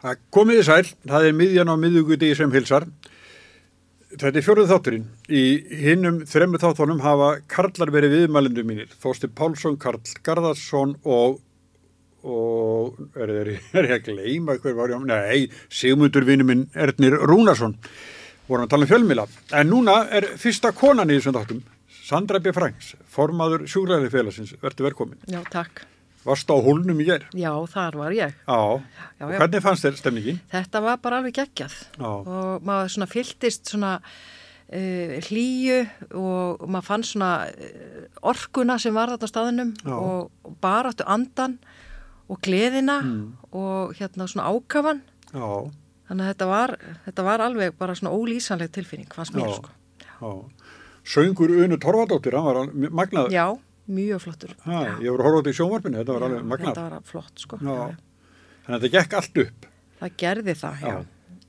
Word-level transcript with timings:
Það 0.00 0.20
komiði 0.32 0.62
sæl, 0.64 0.92
það 1.04 1.26
er 1.28 1.34
miðjan 1.36 1.70
á 1.70 1.76
miðugudi 1.76 2.30
sem 2.36 2.52
hilsar. 2.54 2.86
Þetta 4.10 4.40
er 4.40 4.44
fjóruð 4.46 4.70
þátturinn. 4.72 5.04
Í 5.28 5.42
hinnum 5.84 6.22
þremmu 6.26 6.60
þáttunum 6.62 7.02
hafa 7.04 7.28
Karlar 7.52 7.92
verið 7.92 8.16
viðmælendu 8.16 8.64
mínir. 8.66 8.94
Þósti 9.02 9.28
Pálsson, 9.36 9.76
Karl 9.80 10.00
Garðarsson 10.26 10.96
og, 11.04 11.36
og 12.24 12.96
er, 13.12 13.34
er, 13.42 13.52
er 13.76 13.90
ég 13.92 13.94
að 13.98 14.08
gleyma 14.08 14.56
hver 14.56 14.78
var 14.80 14.94
ég 14.94 15.04
á? 15.04 15.08
Nei, 15.12 15.44
Sigmundur 15.68 16.24
vinnu 16.26 16.48
minn 16.48 16.64
Ernir 16.72 17.20
Rúnarsson. 17.20 17.76
Vorum 18.48 18.66
að 18.66 18.72
tala 18.72 18.88
um 18.88 18.92
fjölmila. 18.94 19.28
En 19.60 19.70
núna 19.70 20.00
er 20.10 20.32
fyrsta 20.40 20.72
konan 20.74 21.12
í 21.12 21.20
þessum 21.20 21.36
þáttum, 21.36 21.62
Sandra 22.08 22.40
B. 22.42 22.56
Franks, 22.56 22.94
formaður 23.12 23.68
sjúklæði 23.70 24.10
félagsins. 24.16 24.56
Verður 24.64 24.88
velkomin. 24.88 25.20
Já, 25.30 25.44
takk. 25.52 25.84
Varst 26.24 26.50
á 26.52 26.56
hólnum 26.60 26.98
í 27.00 27.06
ger? 27.08 27.22
Já, 27.32 27.52
þar 27.72 27.96
var 27.96 28.12
ég. 28.12 28.34
Já. 28.44 28.58
Já, 29.18 29.24
Og 29.24 29.30
já. 29.32 29.38
hvernig 29.40 29.62
fannst 29.64 29.84
þér 29.86 29.96
stemningin? 29.96 30.40
Þetta 30.52 30.82
var 30.84 30.98
bara 31.00 31.18
alveg 31.22 31.32
geggjað 31.38 31.72
Já. 31.96 32.10
og 32.10 32.62
maður 32.68 32.92
svona 32.92 33.08
fylltist 33.08 33.70
svona 33.72 33.92
uh, 34.04 35.14
hlýju 35.28 35.78
og 36.20 36.66
maður 36.68 36.86
fann 36.90 37.06
svona 37.08 37.30
uh, 37.48 38.04
orkuna 38.32 38.76
sem 38.82 38.94
var 38.94 39.14
þarna 39.14 39.30
staðinum 39.32 39.72
Já. 39.80 39.94
og, 39.96 40.30
bara 40.60 40.92
áttu 40.92 41.06
andan 41.08 41.58
og 42.30 42.38
gleðina 42.44 43.00
Mm. 43.02 43.32
og 43.52 43.94
hérna 43.98 44.28
svona 44.30 44.46
ákafan. 44.52 45.00
Já. 45.32 45.70
Þannig 46.10 46.26
að 46.26 46.30
þetta 46.34 46.46
var, 46.50 46.76
þetta 47.06 47.24
var 47.26 47.42
alveg 47.42 47.74
bara 47.78 47.94
svona 47.94 48.12
ólýsanleg 48.14 48.70
tilfinning, 48.74 49.08
fannst 49.14 49.34
mér 49.34 49.48
Já. 49.48 49.56
sko. 49.56 49.70
Já. 50.20 50.30
Söngur 51.04 51.50
Unu 51.64 51.78
Torfadóttir, 51.80 52.34
hann 52.36 52.44
var 52.44 52.66
magnaður. 52.92 53.32
Já, 53.32 53.46
mjög 53.88 54.20
flottur. 54.26 54.52
Ha, 54.66 54.82
ég 55.00 55.10
voru 55.10 55.22
að 55.22 55.26
horfa 55.30 55.40
þetta 55.40 55.50
í 55.54 55.58
sjónvarpinu, 55.60 55.98
þetta 56.02 56.12
var 56.16 56.26
alveg 56.28 56.44
magnaður. 56.44 56.74
Þetta 56.74 56.90
var 56.90 57.08
flott 57.10 57.42
sko. 57.46 57.58
Já. 57.60 57.78
Þannig 58.66 58.76
að 58.76 58.84
þetta 58.84 58.92
gekk 58.98 59.16
allt 59.20 59.40
upp. 59.44 59.66
Það 60.00 60.12
gerði 60.24 60.54
það, 60.60 60.84
já. 60.86 60.98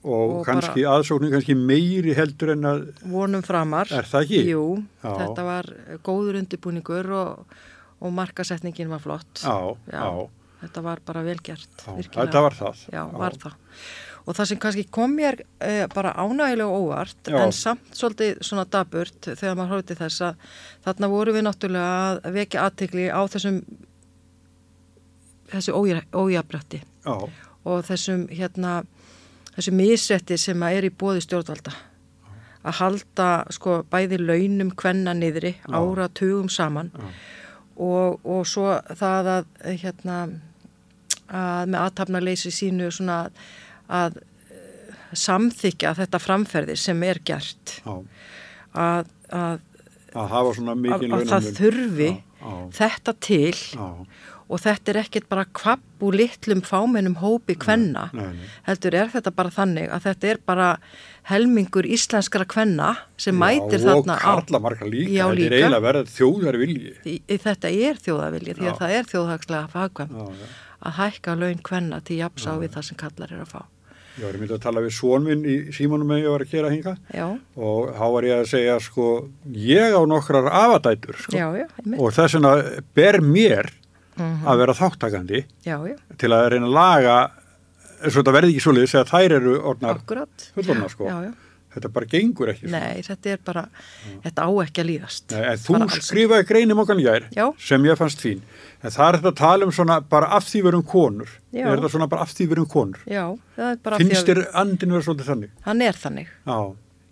Og, 0.02 0.32
Og 0.34 0.46
kannski 0.48 0.82
aðsóknin 0.90 1.30
kannski 1.36 1.54
meiri 1.56 2.14
heldur 2.18 2.56
en 2.56 2.66
að, 2.66 2.80
vonum 3.06 3.44
framar. 3.46 3.92
Er 3.94 4.08
það 4.10 4.24
ekki? 4.26 4.40
Jú, 4.50 4.64
Já. 5.04 5.12
þetta 5.20 5.44
var 5.46 5.68
góður 6.08 6.40
undirbúningur 6.40 7.12
og, 7.14 7.44
og 8.02 8.14
markasetningin 8.18 8.90
var 8.90 9.04
flott. 9.04 9.44
já, 9.44 9.54
Já. 9.92 10.02
já, 10.02 10.30
Þetta 10.62 10.82
var 10.86 11.00
bara 11.06 11.22
vel 11.26 11.38
gert, 11.42 11.70
já, 11.86 11.94
virkilega. 11.98 12.26
þetta 12.26 12.42
var 12.42 12.54
það. 12.58 12.82
Já, 12.94 13.04
var 13.18 13.38
það. 13.46 13.54
Og 14.26 14.36
það 14.38 14.50
sem 14.52 14.60
kannski 14.62 14.84
kom 14.94 15.16
mér 15.18 15.40
eh, 15.66 15.88
bara 15.96 16.14
ánægilega 16.14 16.70
óvart, 16.70 17.18
Já. 17.26 17.40
en 17.42 17.54
samt 17.56 17.96
svolítið 17.98 18.42
svona 18.46 18.68
daburt 18.70 19.32
þegar 19.34 19.58
maður 19.58 19.86
til 19.90 19.98
þess 19.98 20.26
að 20.28 20.52
þarna 20.86 21.10
voru 21.10 21.34
við 21.34 21.48
náttúrulega 21.48 21.96
að 22.22 22.36
vekja 22.38 22.66
aðtikli 22.68 23.08
á 23.10 23.22
þessum 23.34 23.64
þessu 25.52 25.76
ójabrætti 26.14 26.82
Já, 27.06 27.16
og 27.66 27.86
þessum 27.88 28.28
hérna 28.32 28.82
þessu 29.56 29.74
misrætti 29.76 30.38
sem 30.40 30.64
að 30.64 30.78
er 30.78 30.88
í 30.88 30.94
bóði 30.94 31.24
stjórnvalda 31.26 31.74
að 32.62 32.78
halda 32.78 33.30
sko 33.54 33.82
bæði 33.90 34.22
launum 34.22 34.72
kvenna 34.78 35.16
niðri 35.18 35.56
Já. 35.58 35.74
ára 35.76 36.08
tugum 36.14 36.50
saman 36.50 36.92
Já. 36.94 37.10
og, 37.76 38.22
og 38.24 38.46
svo 38.48 38.78
það 39.00 39.32
að 39.36 39.52
hérna 39.82 40.22
að 41.32 41.72
með 41.72 41.80
aðtapnarleysi 41.86 42.52
sínu 42.54 42.92
svona 42.92 43.24
að 43.92 44.20
eh, 44.22 44.98
samþykja 45.26 45.96
þetta 46.02 46.22
framferði 46.24 46.80
sem 46.80 47.04
er 47.08 47.22
gert 47.28 47.78
já, 47.84 47.96
að, 48.74 49.14
að, 49.30 49.64
að 50.16 50.36
að, 50.36 51.08
það 51.32 51.54
þurfi 51.62 52.12
Já, 52.42 52.54
þetta 52.74 53.14
til 53.22 53.54
já, 53.54 53.88
og 54.52 54.60
þetta 54.60 54.92
er 54.92 55.00
ekkert 55.06 55.28
bara 55.32 55.44
kvapp 55.56 56.04
úr 56.04 56.16
litlum 56.20 56.64
fámennum 56.66 57.20
hópi 57.22 57.56
kvenna 57.60 58.08
nei, 58.18 58.32
nei. 58.34 58.48
heldur 58.66 58.98
er 58.98 59.12
þetta 59.14 59.32
bara 59.36 59.54
þannig 59.54 59.92
að 59.94 60.08
þetta 60.10 60.32
er 60.32 60.40
bara 60.50 60.70
helmingur 61.30 61.88
íslenskra 61.88 62.48
kvenna 62.50 62.96
sem 63.22 63.38
mætir 63.38 63.80
Já, 63.80 63.86
þarna 63.92 64.18
og 64.18 64.26
karla 64.26 64.62
marga 64.64 64.90
líka, 64.90 65.14
Já, 65.14 65.24
þetta 65.30 65.46
er 65.46 65.56
eiginlega 65.60 65.86
verið 65.86 66.12
þjóðar 66.16 66.58
vilji. 66.62 66.96
Í, 67.06 67.16
í, 67.22 67.38
þetta 67.46 67.72
er 67.90 68.02
þjóðavilji 68.08 68.58
því 68.58 68.68
Já. 68.68 68.72
að 68.72 68.82
það 68.82 68.96
er 68.98 69.12
þjóðhagslega 69.14 69.72
fagkvæm 69.76 70.18
Já, 70.18 70.26
já. 70.42 70.50
að 70.82 70.98
hækka 70.98 71.38
laun 71.44 71.62
kvenna 71.70 72.02
til 72.10 72.20
jafnsá 72.20 72.56
við 72.58 72.74
það 72.76 72.90
sem 72.90 73.00
kallar 73.06 73.36
er 73.38 73.46
að 73.46 73.54
fá. 73.54 73.62
Ég 74.20 74.26
var 74.28 74.34
myndið 74.42 74.56
að 74.58 74.64
tala 74.66 74.82
við 74.84 74.92
svon 74.98 75.24
minn 75.24 75.44
í 75.48 75.56
símanum 75.72 76.10
með 76.12 76.24
ég 76.26 76.32
var 76.34 76.44
að 76.44 76.50
kera 76.52 76.70
hinga 76.74 76.96
Já, 77.16 77.28
og 77.56 77.92
þá 77.96 78.06
var 78.16 78.28
ég 78.28 78.42
að 78.42 78.50
segja 78.52 78.80
sko, 78.84 79.06
ég 79.56 79.96
á 79.96 80.02
nokkrar 80.12 80.50
afadætur 80.52 81.16
sko, 81.24 81.32
já, 81.38 81.48
já, 81.62 81.68
og 81.98 82.12
þess 82.18 82.36
vegna 82.38 82.56
ber 82.96 83.22
mér 83.24 83.72
Mhm. 84.18 84.42
að 84.46 84.58
vera 84.60 84.74
þáttakandi 84.76 85.40
já, 85.66 85.78
já, 85.88 85.96
til 86.20 86.30
að 86.36 86.50
reyna 86.52 86.68
að 86.68 86.74
laga 86.76 87.14
svo 88.12 88.20
þetta 88.22 88.34
verði 88.36 88.52
ekki 88.52 88.64
svoleiðis 88.66 88.96
að 89.00 89.08
þær 89.14 89.36
eru 89.38 89.54
orðnar 89.72 90.02
fullorna 90.54 90.90
sko. 90.92 91.08
Þetta 91.72 91.90
bara 91.96 92.06
gengur 92.12 92.50
ekki 92.52 92.68
svona. 92.68 92.80
Nei, 92.84 93.02
þetta 93.08 93.30
er 93.32 93.38
bara, 93.48 93.62
þetta 94.26 94.44
á 94.44 94.50
ekki 94.66 94.82
að 94.84 94.88
líðast. 94.90 95.32
Nei, 95.32 95.44
en 95.54 95.62
þú 95.64 95.80
skrifaði 96.04 96.48
greinum 96.50 96.82
okkar 96.84 97.00
jær 97.00 97.28
Já. 97.32 97.46
sem 97.64 97.86
ég 97.88 97.96
fannst 98.00 98.20
fín 98.26 98.42
en 98.84 98.92
það 98.92 99.08
er 99.08 99.18
þetta 99.22 99.32
að 99.32 99.40
tala 99.40 99.66
um 99.70 99.72
svona 99.72 100.00
bara 100.12 100.28
af 100.36 100.44
því 100.50 100.64
verum 100.68 100.84
konur 100.84 101.30
Já. 101.54 101.64
er 101.70 101.78
þetta 101.78 101.92
svona 101.94 102.08
bara 102.12 102.26
af 102.28 102.34
því 102.36 102.48
verum 102.52 102.68
konur 102.68 103.00
Já, 103.08 103.24
það 103.56 103.72
er 103.72 103.82
bara 103.88 104.00
finnst 104.02 104.28
þér 104.32 104.42
andinu 104.64 104.98
vera 104.98 105.06
svolítið 105.08 105.30
þannig 105.32 105.52
hann 105.70 105.82
er 105.88 106.00
þannig. 106.04 106.32
já, 106.48 106.60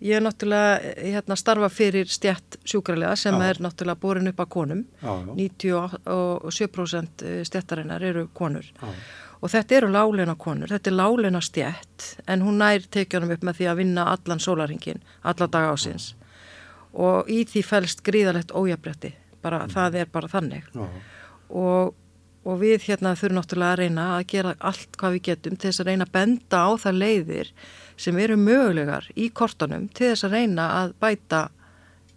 Ég 0.00 0.16
er 0.16 0.22
náttúrulega 0.24 0.76
eh, 0.96 1.10
hérna, 1.12 1.36
starfa 1.36 1.68
fyrir 1.68 2.08
stjætt 2.08 2.56
sjúkralega 2.64 3.16
sem 3.20 3.34
Já. 3.36 3.42
er 3.50 3.58
náttúrulega 3.60 4.00
borin 4.00 4.28
upp 4.30 4.38
að 4.40 4.48
konum. 4.54 4.84
já, 5.02 5.12
já, 5.28 5.34
97% 6.06 7.24
stjættarinnar 7.44 8.02
eru 8.02 8.28
konur. 8.34 8.64
já, 8.80 8.88
Og 9.40 9.48
þetta 9.48 9.76
eru 9.78 9.88
láleina 9.88 10.34
konur, 10.36 10.68
þetta 10.68 10.90
er 10.90 10.96
láleina 10.98 11.40
stjætt 11.40 12.10
en 12.28 12.42
hún 12.44 12.58
nær 12.60 12.84
tekjunum 12.92 13.32
upp 13.32 13.46
með 13.46 13.60
því 13.60 13.68
að 13.70 13.78
vinna 13.80 14.04
allan 14.12 14.42
sólaringin, 14.42 15.00
alla 15.24 15.48
daga 15.48 15.72
ásins. 15.72 16.10
Og 16.92 17.30
í 17.30 17.44
því 17.48 17.62
fælst 17.64 18.02
gríðalegt 18.04 18.52
ójabrætti, 18.52 19.14
bara 19.40 19.62
það 19.70 20.02
er 20.02 20.12
bara 20.12 20.28
þannig. 20.28 20.68
já, 20.74 20.84
Og, 21.50 21.94
og 22.44 22.60
við 22.60 22.84
hérna 22.86 23.16
þurfum 23.18 23.40
náttúrulega 23.40 23.72
að 23.72 23.80
reyna 23.80 24.04
að 24.16 24.26
gera 24.30 24.52
allt 24.60 24.98
hvað 25.00 25.16
við 25.16 25.24
getum 25.30 25.56
til 25.56 25.70
þess 25.70 25.80
að 25.80 25.88
reyna 25.90 26.04
að 26.06 26.12
benda 26.12 26.60
á 26.62 26.70
það 26.78 27.00
leiðir 27.00 27.50
sem 27.96 28.18
eru 28.18 28.36
mögulegar 28.36 29.08
í 29.16 29.30
kortunum 29.30 29.88
til 29.88 30.12
þess 30.12 30.28
að 30.28 30.36
reyna 30.36 30.68
að 30.82 30.94
bæta 31.00 31.40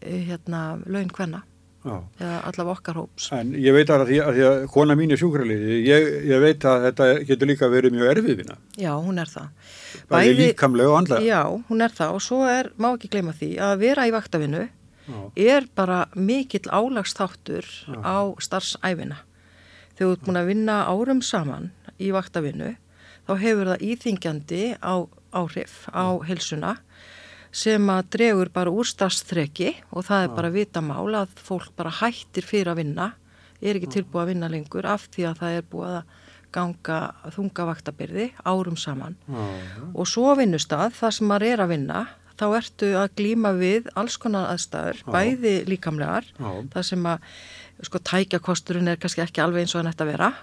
eh, 0.02 0.22
hérna 0.28 0.62
laun 0.86 1.10
hvenna. 1.10 1.42
Eða 1.84 2.36
allavega 2.48 2.74
okkar 2.78 2.96
hóps. 3.02 3.26
En 3.36 3.52
ég 3.60 3.76
veit 3.76 3.90
að 3.92 4.06
því 4.10 4.20
að, 4.24 4.30
því 4.38 4.44
að 4.50 4.62
kona 4.74 4.96
mín 5.00 5.12
er 5.12 5.20
sjúkraliði, 5.20 5.80
ég, 5.88 6.06
ég 6.30 6.44
veit 6.44 6.68
að 6.70 6.86
þetta 6.88 7.08
getur 7.28 7.50
líka 7.52 7.70
verið 7.72 7.96
mjög 7.98 8.12
erfiðina, 8.14 8.56
Já, 8.80 8.92
hún 8.96 9.20
er 9.20 9.32
það. 9.34 9.50
bæði 10.14 10.38
líkamlega 10.40 10.94
og 10.94 10.98
andlega. 11.02 11.28
Já, 11.28 11.42
hún 11.70 11.82
er 11.84 11.96
það 11.98 12.16
og 12.16 12.24
svo 12.24 12.40
er, 12.48 12.72
má 12.78 12.90
ekki 12.94 13.12
gleyma 13.14 13.36
því 13.36 13.52
að 13.68 13.76
vera 13.84 14.08
í 14.08 14.14
vaktavinnu 14.16 14.64
Já, 15.04 15.20
er 15.36 15.68
bara 15.76 16.06
mikill 16.16 16.70
álagsþáttur 16.72 17.68
á 18.00 18.32
starfsæfina. 18.40 19.18
Þegar 19.94 20.08
þú 20.08 20.14
ert 20.16 20.24
búin 20.26 20.40
að 20.40 20.48
vinna 20.54 20.78
árum 20.88 21.20
saman 21.22 21.72
í 22.00 22.14
vaktavinnu 22.16 22.72
þá 23.28 23.34
hefur 23.44 23.70
það 23.74 23.84
íþingjandi 23.92 24.62
á 24.80 24.96
áhrif 25.34 25.88
á 25.92 26.06
helsuna 26.28 26.78
sem 27.54 27.90
að 27.94 28.08
dregur 28.16 28.50
bara 28.54 28.74
úr 28.74 28.88
starfstreki 28.90 29.70
og 29.94 30.08
það 30.08 30.26
er 30.26 30.34
bara 30.34 30.54
vitamál 30.54 31.06
að 31.22 31.36
fólk 31.46 31.70
bara 31.78 31.94
hættir 32.02 32.48
fyrir 32.48 32.72
að 32.74 32.82
vinna, 32.82 33.12
er 33.62 33.78
ekki 33.78 33.92
tilbúið 34.00 34.24
að 34.24 34.32
vinna 34.34 34.50
lengur 34.52 34.88
af 34.90 35.06
því 35.14 35.28
að 35.30 35.42
það 35.44 35.58
er 35.60 35.68
búið 35.72 35.98
að 36.00 36.20
ganga 36.54 36.98
þunga 37.34 37.66
vaktabyrði 37.70 38.28
árum 38.46 38.78
saman. 38.78 39.16
Já, 39.26 39.40
já, 39.42 39.86
og 39.94 40.10
svo 40.10 40.34
á 40.34 40.38
vinnustað 40.38 40.98
þar 41.00 41.16
sem 41.18 41.30
maður 41.30 41.48
er 41.50 41.64
að 41.64 41.74
vinna 41.74 42.02
þá 42.34 42.46
ertu 42.58 42.90
að 42.98 43.14
glíma 43.18 43.52
við 43.58 43.90
alls 43.98 44.18
konar 44.22 44.50
aðstæður, 44.52 45.04
Já. 45.04 45.12
bæði 45.14 45.54
líkamlegar 45.70 46.26
þar 46.74 46.88
sem 46.88 47.06
að 47.10 47.28
sko 47.86 48.02
tækjakosturinn 48.10 48.90
er 48.90 49.00
kannski 49.02 49.22
ekki 49.24 49.44
alveg 49.44 49.66
eins 49.66 49.76
og 49.76 49.82
hann 49.84 49.92
ætti 49.94 50.06
að 50.06 50.12
vera 50.14 50.32
er 50.34 50.42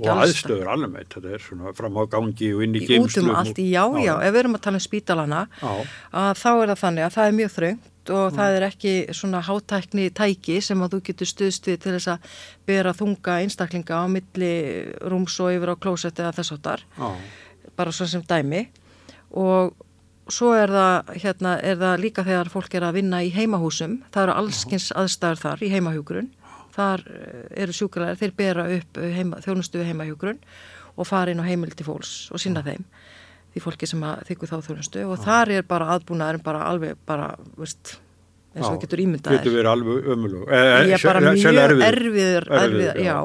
Og 0.00 0.22
aðstöður 0.24 0.70
alveg, 0.74 1.10
þetta 1.14 1.34
er 1.36 1.44
svona 1.44 1.74
fram 1.76 1.98
á 1.98 2.02
gangi 2.16 2.52
og 2.54 2.64
inn 2.66 2.78
í 2.78 2.82
í 2.86 2.98
út 3.00 3.18
um 3.22 3.30
allt, 3.34 3.60
í 3.62 3.68
já, 3.72 3.82
já, 4.02 4.14
ef 4.20 4.32
við 4.32 4.40
erum 4.42 4.58
að 4.58 4.64
tala 4.66 4.80
um 4.80 4.86
spítalana 4.86 5.42
Já, 5.60 5.72
að 6.22 6.32
þá 6.42 6.50
er 6.54 6.72
það 6.72 6.82
þannig 6.84 7.06
að 7.06 7.14
það 7.16 7.30
er 7.30 7.38
mjög 7.40 7.54
þröngt 7.56 8.12
og 8.16 8.36
það 8.36 8.56
er 8.56 8.66
ekki 8.68 8.92
svona 9.18 9.40
hátækni 9.42 10.10
tæki 10.14 10.60
sem 10.62 10.84
að 10.84 10.92
þú 10.94 11.00
getur 11.08 11.30
stuðst 11.32 11.66
við 11.66 11.80
til 11.82 11.94
þess 11.96 12.12
að 12.12 12.36
bera 12.68 12.92
þunga 12.94 13.40
einstaklinga 13.42 13.98
á 13.98 14.04
milli 14.10 14.52
rúms 15.10 15.40
og 15.42 15.56
yfir 15.56 15.74
á 15.74 15.76
klósett 15.82 16.22
eða 16.22 16.36
þess 16.36 16.54
áttar 16.54 16.86
já, 16.86 17.08
bara 17.76 17.92
svo 17.92 18.06
sem 18.08 18.22
dæmi. 18.26 18.68
Og 19.36 19.74
svo 20.32 20.52
er 20.56 20.72
það, 20.72 21.12
hérna, 21.22 21.54
er 21.62 21.78
það 21.80 22.02
líka 22.02 22.24
þegar 22.26 22.50
fólk 22.50 22.74
er 22.74 22.86
að 22.88 22.98
vinna 23.00 23.22
í 23.22 23.30
heimahúsum, 23.34 24.00
það 24.14 24.26
eru 24.26 24.36
allskins 24.40 24.88
aðstæður 24.96 25.42
þar 25.42 25.62
í 25.62 25.70
heimahjúgrun, 25.74 26.30
þar 26.76 27.04
eh, 27.10 27.44
eru 27.64 27.76
sjúkulegar, 27.76 28.18
þeir 28.20 28.34
bera 28.36 28.66
upp 28.76 29.02
eh, 29.02 29.12
heima, 29.16 29.42
þjónustu 29.44 29.80
við 29.80 29.92
heimahjúgrun 29.92 30.40
og 30.96 31.08
fara 31.08 31.32
inn 31.32 31.42
á 31.42 31.48
heimildi 31.48 31.86
fólks 31.86 32.30
og 32.32 32.42
sinna 32.42 32.64
þeim 32.66 32.84
því 33.54 33.62
fólki 33.64 33.88
sem 33.88 34.02
þykku 34.28 34.48
þá 34.50 34.56
þjónustu 34.66 35.04
og 35.08 35.22
þar 35.24 35.54
er 35.58 35.68
bara 35.68 35.94
aðbúnaðurinn 35.96 36.44
bara 36.44 36.66
alveg 36.68 36.98
bara, 37.08 37.30
veist, 37.56 37.96
eins 38.56 38.68
og 38.68 38.76
Já, 38.76 38.80
getur 38.84 39.02
ímyndaðir. 39.04 39.40
Getur 39.40 39.54
verið 39.56 39.70
alveg 39.70 40.10
ömulug. 40.12 40.44
Ég 40.50 40.92
er 40.96 41.04
bara 41.04 41.22
mjög 41.24 41.60
erfiður, 41.62 41.86
Erfiður, 41.86 42.46
erfiður, 42.60 43.00
já. 43.04 43.16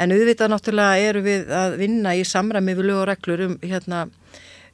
En 0.00 0.14
auðvitað 0.16 0.52
náttúrulega 0.52 1.10
eru 1.10 1.24
við 1.24 1.52
að 1.60 1.76
vinna 1.80 2.14
í 2.16 2.24
samræmi 2.28 2.76
við 2.76 2.88
lög 2.90 3.02
og 3.02 3.06
reglur 3.12 3.44
um, 3.48 3.58
hérna, 3.64 4.02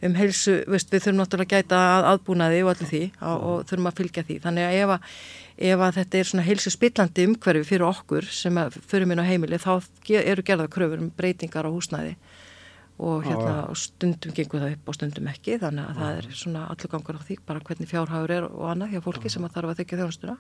um 0.07 0.17
heilsu, 0.17 0.57
veist, 0.71 0.91
við 0.93 1.05
þurfum 1.05 1.21
náttúrulega 1.21 1.59
að 1.59 1.65
gæta 1.65 1.81
að 1.95 2.09
aðbúnaði 2.15 2.61
og 2.65 2.71
allir 2.73 2.91
því 2.91 3.03
og, 3.21 3.43
og 3.51 3.65
þurfum 3.69 3.89
að 3.91 3.99
fylgja 4.01 4.25
því. 4.29 4.37
Þannig 4.47 4.67
að 4.67 4.77
ef, 4.79 4.93
að 4.95 5.71
ef 5.71 5.85
að 5.85 5.99
þetta 5.99 6.21
er 6.21 6.31
svona 6.31 6.45
heilsu 6.47 6.73
spillandi 6.73 7.27
umhverfi 7.29 7.69
fyrir 7.69 7.87
okkur 7.89 8.29
sem 8.33 8.61
að 8.61 8.79
förum 8.89 9.13
inn 9.13 9.21
á 9.21 9.29
heimili 9.29 9.61
þá 9.61 9.73
eru 10.23 10.47
gerða 10.47 10.71
kröfur 10.73 11.03
um 11.05 11.11
breytingar 11.17 11.69
á 11.69 11.75
húsnæði. 11.75 12.15
Og 13.01 13.25
hérna 13.25 13.65
á 13.65 13.73
stundum 13.81 14.35
gengur 14.37 14.61
það 14.61 14.75
upp 14.77 14.91
og 14.93 14.97
stundum 14.97 15.29
ekki 15.31 15.57
þannig 15.61 15.87
að 15.89 16.01
það 16.01 16.19
er 16.19 16.27
svona 16.37 16.67
allur 16.69 16.93
gangur 16.93 17.21
á 17.21 17.23
því 17.25 17.37
bara 17.49 17.63
hvernig 17.65 17.89
fjárhagur 17.89 18.35
er 18.35 18.49
og 18.49 18.67
annað 18.73 18.97
hjá 18.97 19.05
fólki 19.05 19.33
sem 19.33 19.47
að 19.47 19.55
þarf 19.57 19.73
að 19.73 19.81
þykja 19.81 20.01
þjónustuna. 20.01 20.37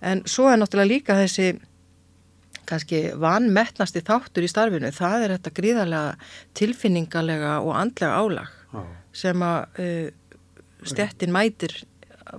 En 0.00 0.22
svo 0.24 0.48
er 0.48 0.56
náttúrulega 0.56 0.92
líka 0.94 1.18
þessi 1.20 1.50
kannski 2.68 3.02
vanmettnasti 3.20 4.02
þáttur 4.06 4.46
í 4.46 4.50
starfinu 4.50 4.92
það 4.94 5.26
er 5.26 5.36
þetta 5.36 5.54
gríðarlega 5.56 6.32
tilfinningalega 6.58 7.58
og 7.64 7.74
andlega 7.78 8.18
álag 8.20 8.56
Já. 8.70 8.82
sem 9.22 9.46
að 9.46 9.82
uh, 9.84 10.08
stettin 10.90 11.34
mætir 11.34 11.74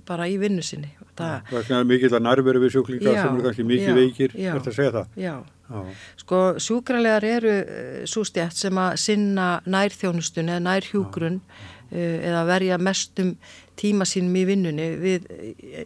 bara 0.07 0.27
í 0.29 0.37
vinnu 0.41 0.63
sinni 0.63 0.93
það, 1.17 1.49
það 1.51 1.73
er 1.77 1.89
mikill 1.89 2.13
að 2.15 2.23
nærveru 2.27 2.61
við 2.63 2.77
sjúklingar 2.77 3.17
sem 3.17 3.33
eru 3.35 3.47
kannski 3.47 3.65
mikið 3.67 3.89
já, 3.89 3.97
veikir 3.97 4.37
já, 4.37 4.53
verður 4.53 4.71
að 4.71 4.77
segja 4.79 4.93
það 4.97 5.19
já. 5.25 5.33
Já. 5.71 5.81
Sko 6.19 6.39
sjúkralegar 6.59 7.27
eru 7.27 7.57
uh, 7.61 7.99
svo 8.09 8.23
stjætt 8.27 8.57
sem 8.59 8.79
að 8.81 8.97
sinna 9.03 9.51
nærþjónustun 9.69 10.51
eða 10.51 10.65
nærhjúgrun 10.67 11.39
uh, 11.41 12.17
eða 12.31 12.45
verja 12.49 12.79
mestum 12.81 13.35
tíma 13.79 14.05
sínum 14.07 14.35
í 14.37 14.43
vinnunni 14.49 14.89
við, 15.01 15.29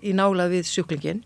í 0.03 0.13
nála 0.17 0.49
við 0.51 0.67
sjúklingin 0.69 1.21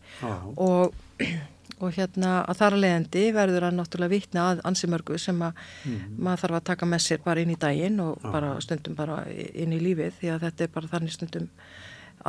og, 0.55 0.93
og 1.79 1.93
hérna 1.95 2.33
að 2.43 2.59
þar 2.61 2.75
að 2.75 2.83
leiðandi 2.83 3.23
verður 3.35 3.67
að 3.67 3.77
náttúrulega 3.77 4.13
vitna 4.15 4.47
að 4.49 4.63
ansimörgu 4.69 5.19
sem 5.21 5.39
að 5.45 5.61
mm. 5.85 6.01
maður 6.17 6.43
þarf 6.43 6.59
að 6.59 6.67
taka 6.71 6.89
með 6.89 7.05
sér 7.05 7.23
bara 7.23 7.45
inn 7.45 7.53
í 7.53 7.59
daginn 7.59 8.01
og 8.03 8.19
Já. 8.19 8.27
bara 8.33 8.51
stundum 8.65 8.97
bara 8.99 9.21
inn 9.29 9.75
í 9.75 9.79
lífið 9.83 10.19
því 10.19 10.33
að 10.33 10.45
þetta 10.47 10.67
er 10.67 10.75
bara 10.75 10.91
þannig 10.95 11.15
stundum 11.15 11.47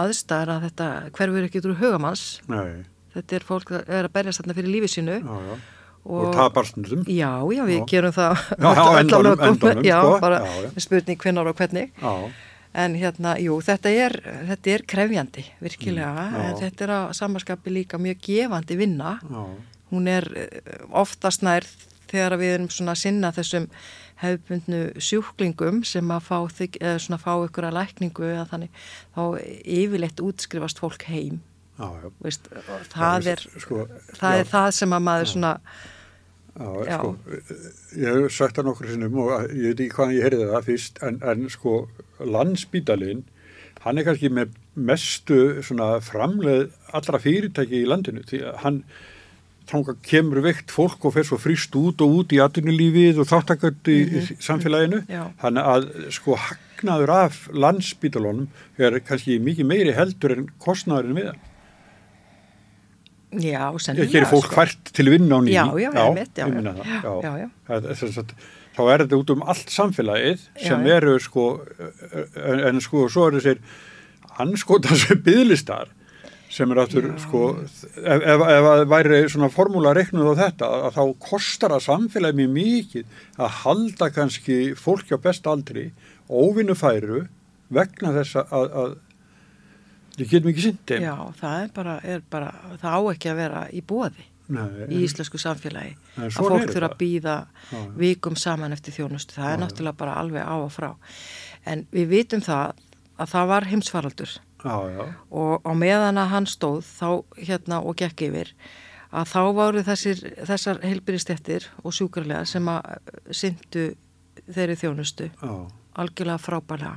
aðstæðar 0.00 0.54
að 0.54 0.64
þetta 0.68 0.88
hverfur 1.18 1.48
ekki 1.48 1.64
úr 1.64 1.76
hugamanns 1.80 2.24
Nei. 2.50 2.86
þetta 3.16 3.38
er 3.38 3.46
fólk 3.50 3.74
að 3.74 3.92
er 3.98 4.08
að 4.08 4.16
berjast 4.16 4.42
þarna 4.42 4.58
fyrir 4.60 4.74
lífið 4.76 4.96
sínu 4.96 5.20
Já, 5.20 5.36
já 5.50 5.54
og, 6.04 6.26
og 6.26 6.34
tapar 6.34 6.68
stundum 6.68 7.02
já, 7.06 7.32
já, 7.52 7.64
við 7.68 7.78
já. 7.78 7.86
gerum 7.90 8.14
það 8.16 8.44
já, 8.56 8.70
á 8.72 8.86
endanum, 9.00 9.42
endanum 9.48 9.84
já, 9.84 9.98
sko. 10.00 10.14
bara 10.22 10.38
spurning 10.80 11.20
hvernar 11.20 11.50
og 11.50 11.58
hvernig 11.58 11.90
já. 11.92 12.14
En 12.74 12.94
hérna, 12.94 13.34
jú, 13.42 13.56
þetta 13.64 13.90
er 13.90 14.16
þetta 14.50 14.74
er 14.74 14.86
krefjandi, 14.88 15.44
virkilega. 15.62 16.26
Mm, 16.28 16.40
en 16.44 16.58
þetta 16.60 16.86
er 16.86 16.94
að 16.96 17.06
samanskapi 17.18 17.74
líka 17.74 17.98
mjög 17.98 18.20
gefandi 18.26 18.78
vinna. 18.78 19.16
Hún 19.90 20.06
er 20.10 20.26
eh, 20.38 20.84
oftast 20.94 21.42
nær 21.42 21.66
þegar 22.10 22.38
við 22.38 22.54
erum 22.54 22.70
svona 22.70 22.94
að 22.94 23.02
sinna 23.02 23.32
þessum 23.34 23.66
hefbundnu 24.20 24.80
sjúklingum 25.00 25.84
sem 25.86 26.10
að 26.12 26.26
fá, 26.26 26.36
eða 26.68 26.98
svona 27.00 27.20
fá 27.22 27.32
ykkur 27.46 27.70
að 27.70 27.78
lækningu 27.78 28.26
eða 28.28 28.48
þannig, 28.50 28.82
þá 29.16 29.22
yfirleitt 29.64 30.20
útskrifast 30.24 30.82
fólk 30.82 31.06
heim. 31.08 31.40
Já, 31.80 31.86
já. 32.02 32.10
Veist, 32.20 32.50
það, 32.92 33.30
er, 33.32 33.46
sko, 33.62 33.86
það 34.18 34.42
er 34.42 34.50
það 34.50 34.68
sem 34.76 34.92
að 34.92 35.06
maður 35.06 35.30
svona 35.32 35.54
já. 36.60 36.96
Sko, 36.98 37.10
ég 37.96 38.22
hef 38.24 38.34
sagt 38.36 38.58
það 38.58 38.70
nokkur 38.70 38.90
sinnum 38.90 39.20
og 39.22 39.30
ég 39.48 39.70
veit 39.70 39.84
ekki 39.84 39.96
hvaðan 39.96 40.16
ég 40.16 40.26
heyrði 40.26 40.48
það 40.50 40.66
fyrst 40.70 41.04
en, 41.06 41.20
en 41.32 41.46
sko 41.52 41.76
landsbítalinn 42.20 43.22
hann 43.84 44.00
er 44.00 44.06
kannski 44.08 44.32
með 44.32 44.56
mestu 44.76 45.38
framleð 46.04 46.68
allra 46.96 47.20
fyrirtæki 47.22 47.82
í 47.82 47.88
landinu 47.88 48.24
því 48.28 48.42
að 48.50 48.60
hann 48.64 48.82
kemur 50.02 50.42
veikt 50.42 50.72
fólk 50.74 51.04
og 51.06 51.14
fer 51.14 51.26
svo 51.28 51.38
frist 51.38 51.74
út 51.78 52.02
og 52.02 52.16
út 52.20 52.32
í 52.34 52.40
atvinnulífið 52.42 53.20
og 53.22 53.28
þáttaköld 53.30 53.86
í, 53.86 53.98
mm 54.02 54.16
-hmm. 54.16 54.40
samfélaginu 54.42 55.02
hann 55.38 55.60
að 55.62 55.86
sko 56.10 56.36
hagnaður 56.36 57.10
af 57.10 57.48
landsbítalónum 57.52 58.48
er 58.78 59.00
kannski 59.00 59.38
mikið 59.38 59.66
meiri 59.66 59.92
heldur 59.94 60.36
en 60.36 60.50
kostnæðurinn 60.58 61.16
við 61.16 61.30
hann 61.30 61.49
Já, 63.30 63.62
sennilega. 63.78 64.10
Hér 64.10 64.24
er 64.24 64.30
fólk 64.30 64.48
sko. 64.48 64.56
fært 64.58 64.90
til 64.96 65.10
vinna 65.12 65.38
á 65.38 65.40
nýjum. 65.46 65.54
Já, 65.54 65.66
já, 65.78 65.90
já, 65.94 66.06
mitt, 66.16 66.32
já, 66.34 66.46
já, 66.48 66.72
já, 66.74 67.12
já, 67.22 67.32
já. 67.38 67.48
Það, 67.68 68.34
þá 68.74 68.82
er 68.90 69.04
þetta 69.04 69.20
út 69.20 69.30
um 69.34 69.44
allt 69.46 69.70
samfélagið 69.70 70.42
sem 70.58 70.86
já, 70.86 70.96
eru 70.96 71.14
sko, 71.22 71.46
en, 72.34 72.82
sko, 72.82 73.06
svo 73.12 73.28
eru 73.30 73.38
þessir 73.38 73.62
anskota 74.42 74.96
sem 75.02 75.22
bygglistar 75.22 75.92
sem 76.50 76.72
er 76.74 76.80
aftur, 76.82 77.04
sko, 77.22 77.40
ef, 77.62 78.24
ef, 78.26 78.40
ef 78.42 78.64
það 78.66 78.80
væri 78.90 79.18
svona 79.30 79.50
formúla 79.54 79.92
reiknuð 79.94 80.32
á 80.34 80.40
þetta, 80.40 80.70
að 80.88 80.96
þá 80.96 81.04
kostar 81.22 81.74
að 81.76 81.84
samfélagið 81.84 82.40
mjög 82.40 82.56
mikið 82.56 83.20
að 83.38 83.52
halda 83.60 84.08
kannski 84.16 84.56
fólki 84.74 85.14
á 85.14 85.22
best 85.22 85.46
aldri 85.46 85.92
óvinnu 86.26 86.74
færu 86.74 87.28
vegna 87.70 88.10
þess 88.18 88.40
að, 88.42 88.74
að 88.82 88.98
Við 90.20 90.34
getum 90.34 90.50
ekki 90.52 90.66
syndið. 90.66 91.06
Já, 91.06 91.14
það 91.40 91.62
er 91.62 91.72
bara, 91.76 91.94
er 92.14 92.26
bara, 92.32 92.50
það 92.82 92.96
á 92.96 93.00
ekki 93.14 93.32
að 93.32 93.40
vera 93.40 93.64
í 93.72 93.80
bóði 93.80 94.26
í 94.90 95.00
íslensku 95.04 95.38
samfélagi. 95.38 95.94
Að 96.18 96.36
fólk 96.36 96.72
þurfa 96.72 96.88
að 96.88 96.96
býða 96.98 97.34
vikum 97.98 98.36
saman 98.38 98.74
eftir 98.74 98.96
þjónustu. 98.96 99.36
Það 99.36 99.46
já, 99.46 99.52
er 99.54 99.60
náttúrulega 99.62 100.00
bara 100.00 100.16
alveg 100.18 100.42
á 100.42 100.56
og 100.58 100.72
frá. 100.74 100.90
En 101.70 101.84
við 101.94 102.10
vitum 102.16 102.42
það 102.42 102.80
að 103.20 103.32
það 103.34 103.50
var 103.52 103.68
heimsfaraldur 103.70 104.36
já, 104.64 104.76
já. 104.90 105.02
og 105.30 105.66
á 105.66 105.72
meðan 105.76 106.20
að 106.20 106.32
hann 106.34 106.48
stóð 106.48 106.86
þá 106.88 107.08
hérna 107.36 107.80
og 107.84 107.98
gekk 108.00 108.24
yfir 108.28 108.54
að 109.10 109.32
þá 109.32 109.40
voru 109.56 109.82
þessir, 109.84 110.22
þessar 110.48 110.80
heilbyrjastettir 110.86 111.68
og 111.82 111.94
sjúkarlega 111.96 112.46
sem 112.48 112.68
að 112.70 113.10
syndu 113.34 113.90
þeirri 114.50 114.78
þjónustu 114.80 115.30
algjörlega 116.00 116.40
frábælega 116.40 116.96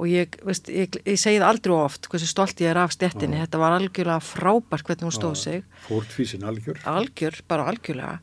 og 0.00 0.08
ég, 0.08 0.36
veist, 0.46 0.70
ég, 0.72 0.96
ég 1.04 1.20
segið 1.20 1.44
aldrei 1.44 1.74
oft 1.76 2.08
hversu 2.08 2.28
stolt 2.30 2.60
ég 2.64 2.72
er 2.72 2.80
af 2.80 2.94
stettinni, 2.96 3.36
ja. 3.36 3.44
þetta 3.44 3.60
var 3.60 3.76
algjörlega 3.76 4.20
frábært 4.24 4.86
hvernig 4.88 5.08
hún 5.10 5.16
stóð 5.16 5.36
sig. 5.36 5.64
Fórtfísin 5.84 6.46
algjör. 6.48 6.80
Algjör, 6.88 7.42
bara 7.50 7.68
algjörlega 7.68 8.18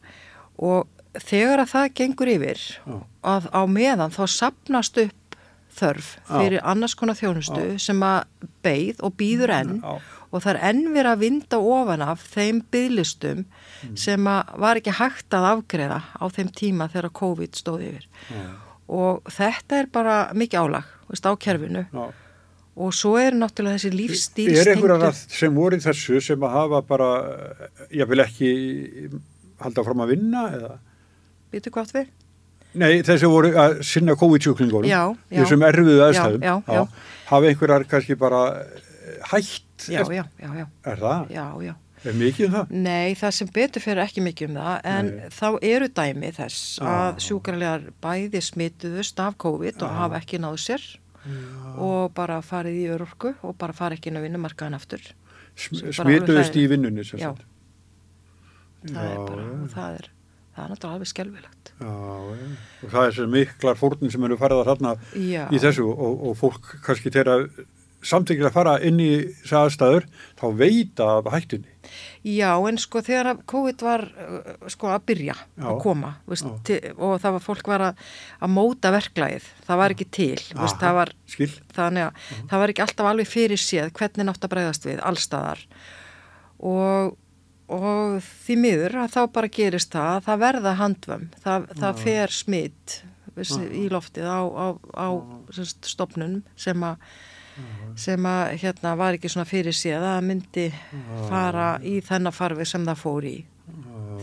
og 0.58 0.88
þegar 1.22 1.64
að 1.64 1.72
það 1.74 1.94
gengur 2.00 2.32
yfir 2.32 2.66
ja. 2.74 3.00
að 3.36 3.48
á 3.54 3.62
meðan 3.70 4.14
þá 4.14 4.24
sapnast 4.34 5.00
upp 5.02 5.38
þörf 5.78 6.14
fyrir 6.26 6.64
annars 6.66 6.96
konar 6.98 7.18
þjónustu 7.18 7.76
sem 7.82 8.00
að 8.06 8.48
beigð 8.66 9.04
og 9.06 9.14
býður 9.20 9.54
enn 9.54 9.76
og 9.86 10.42
það 10.42 10.52
er 10.56 10.62
enn 10.72 10.84
verið 10.96 11.12
að 11.12 11.22
vinda 11.22 11.60
ofan 11.62 12.04
af 12.04 12.24
þeim 12.34 12.64
bygglistum 12.74 13.44
mm. 13.44 13.96
sem 14.00 14.30
að 14.32 14.56
var 14.64 14.82
ekki 14.82 14.96
hægt 14.98 15.38
að 15.38 15.50
afgreða 15.52 16.00
á 16.18 16.26
þeim 16.34 16.50
tíma 16.58 16.90
þegar 16.94 17.14
COVID 17.22 17.60
stóð 17.62 17.86
yfir 17.92 18.08
og 18.88 19.30
þetta 19.30 19.84
er 19.84 19.92
bara 19.94 20.18
mikið 20.34 20.66
álag 20.66 20.97
veist, 21.10 21.28
á 21.28 21.32
kerfinu 21.40 21.86
Já. 21.94 22.04
og 22.78 22.94
svo 22.96 23.16
er 23.22 23.38
náttúrulega 23.38 23.80
þessi 23.80 23.92
lífstíl 23.96 24.52
Er 24.54 24.72
einhverjar 24.74 25.16
sem 25.18 25.56
voru 25.56 25.80
í 25.80 25.84
þessu 25.84 26.22
sem 26.24 26.46
að 26.46 26.56
hafa 26.58 26.84
bara, 26.88 27.10
ég 27.94 28.10
vil 28.10 28.24
ekki 28.26 28.52
halda 29.64 29.86
fram 29.88 30.06
að 30.06 30.14
vinna 30.16 30.46
eða? 30.58 30.74
Býtu 31.54 31.74
hvað 31.74 31.96
við? 31.96 32.14
Nei, 32.78 33.00
þessi 33.08 33.30
voru 33.32 33.54
að 33.58 33.80
sinna 33.88 34.14
COVID-sjúklingunum 34.20 35.18
þessum 35.32 35.64
erfiðu 35.66 36.04
aðstæðum 36.10 36.46
já, 36.46 36.56
já, 36.68 36.84
hafa 37.32 37.50
einhverjar 37.52 37.88
kannski 37.90 38.20
bara 38.20 38.44
hægt 39.32 39.64
Já, 39.88 40.02
já, 40.10 40.24
já, 40.42 40.50
já. 40.58 40.66
Er 40.90 40.98
það? 40.98 41.30
Já, 41.32 41.46
já 41.62 41.74
Er 42.06 42.18
mikið 42.18 42.48
um 42.48 42.54
það? 42.54 42.74
Nei, 42.86 43.16
það 43.18 43.34
sem 43.40 43.50
betur 43.56 43.84
fyrir 43.84 44.04
ekki 44.04 44.24
mikið 44.26 44.52
um 44.52 44.58
það 44.60 44.90
en 44.92 45.12
Nei. 45.16 45.30
þá 45.34 45.48
eru 45.66 45.90
dæmi 46.00 46.32
þess 46.36 46.64
ah. 46.82 46.90
að 46.94 47.22
sjúkarlegar 47.26 47.86
bæði 48.04 48.42
smituðust 48.46 49.22
af 49.24 49.38
COVID 49.42 49.82
ah. 49.82 49.86
og 49.88 50.02
hafa 50.02 50.20
ekki 50.22 50.42
náðu 50.44 50.62
sér 50.62 50.86
Já. 51.28 51.40
og 51.84 52.14
bara 52.18 52.42
farið 52.46 52.82
í 52.84 52.90
örorku 52.94 53.34
og 53.42 53.58
bara 53.60 53.76
farið 53.76 54.00
ekki 54.00 54.12
inn 54.12 54.22
á 54.22 54.26
vinnumarkaðan 54.28 54.78
aftur. 54.78 55.08
Smituðust 55.58 56.60
í 56.60 56.68
vinnunni 56.70 57.06
sem 57.08 57.24
sagt? 57.24 57.48
Það 58.88 59.08
er 59.10 59.24
bara, 59.26 59.48
það 59.74 59.98
er, 59.98 60.12
það 60.54 60.64
er 60.64 60.72
náttúrulega 60.72 60.98
alveg 61.00 61.10
skelvilegt. 61.12 61.72
Já, 61.78 61.96
og 62.86 62.92
það 62.94 63.08
er 63.08 63.18
sem 63.18 63.34
miklar 63.34 63.80
fórnum 63.80 64.14
sem 64.14 64.28
eru 64.30 64.38
farið 64.40 64.62
að 64.62 64.70
hranna 64.70 64.94
í 65.18 65.62
þessu 65.66 65.90
og, 65.90 66.22
og 66.30 66.38
fólk 66.38 66.70
kannski 66.86 67.12
þeirra 67.14 67.40
samtíkilega 68.08 68.54
fara 68.56 68.78
inn 68.86 69.00
í 69.04 69.12
sæðastæður 69.48 70.08
þá 70.40 70.46
veita 70.60 71.10
af 71.18 71.28
hættunni. 71.34 71.74
Já, 72.28 72.50
en 72.68 72.80
sko 72.82 73.02
þegar 73.06 73.42
COVID 73.48 73.84
var 73.86 74.04
uh, 74.08 74.50
sko 74.72 74.90
að 74.92 75.06
byrja 75.12 75.36
já, 75.38 75.68
að 75.70 75.78
koma 75.84 76.14
veist, 76.28 76.50
til, 76.68 76.80
og 76.96 77.16
það 77.24 77.38
var 77.38 77.46
fólk 77.46 77.70
var 77.72 77.84
að, 77.90 78.02
að 78.44 78.52
móta 78.56 78.92
verklæðið, 78.96 79.46
það 79.68 79.80
var 79.82 79.96
ekki 79.96 80.10
til 80.18 80.34
Aha, 80.42 80.58
veist, 80.64 80.82
það, 80.82 80.98
var, 80.98 81.14
þannig 81.78 82.08
að 82.08 82.12
uh 82.12 82.26
-huh. 82.34 82.50
það 82.50 82.64
var 82.64 82.74
ekki 82.74 82.86
alltaf 82.88 83.12
alveg 83.12 83.32
fyrir 83.32 83.64
séð 83.64 83.94
hvernig 84.00 84.28
nátt 84.28 84.44
að 84.44 84.54
bregðast 84.56 84.90
við, 84.90 85.00
allstaðar 85.12 85.64
og, 86.60 87.16
og 87.72 88.20
því 88.24 88.60
miður 88.66 89.00
að 89.04 89.14
þá 89.16 89.22
bara 89.40 89.54
gerist 89.60 89.96
það 89.96 90.28
það 90.28 90.44
verða 90.44 90.76
handvömm, 90.82 91.30
það, 91.44 91.72
það 91.80 92.04
fer 92.04 92.36
smitt 92.36 93.02
í 93.38 93.88
loftið 93.94 94.26
á, 94.26 94.42
á, 94.44 94.68
á 94.98 95.08
stopnum 95.86 96.42
sem 96.58 96.84
að 96.84 96.98
sem 97.98 98.26
að 98.30 98.52
hérna 98.62 98.96
var 99.00 99.18
ekki 99.18 99.30
svona 99.34 99.48
fyrir 99.50 99.74
séð 99.76 99.98
að 100.04 100.12
það 100.12 100.28
myndi 100.32 100.68
fara 101.30 101.70
í 101.82 101.96
þennan 102.06 102.36
farfi 102.36 102.66
sem 102.70 102.86
það 102.86 103.02
fór 103.02 103.26
í 103.32 103.38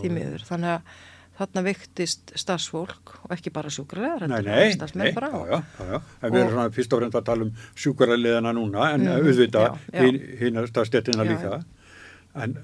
því 0.01 0.11
miður. 0.15 0.45
Þannig 0.49 0.77
að 0.77 0.95
þarna 1.35 1.63
viktist 1.67 2.31
starfsfólk 2.39 3.15
og 3.27 3.33
ekki 3.35 3.51
bara 3.51 3.71
sjúkrarlegar, 3.75 4.29
Nei, 4.31 4.37
nei, 4.47 4.75
nei, 4.95 5.09
já, 5.11 5.31
já, 5.51 5.63
já, 5.83 5.97
við 6.31 6.37
erum 6.45 6.53
svona 6.53 6.67
fyrst 6.77 6.93
og 6.95 7.01
fremst 7.03 7.17
að 7.19 7.25
tala 7.27 7.47
um 7.49 7.57
sjúkaraliðana 7.75 8.53
núna, 8.55 8.85
en 8.95 9.09
auðvitað 9.17 9.81
já, 9.91 10.05
já. 10.05 10.13
hinn 10.45 10.61
að 10.63 10.69
stafstéttina 10.71 11.27
Já, 11.27 11.33
líka. 11.33 11.59
En 12.35 12.55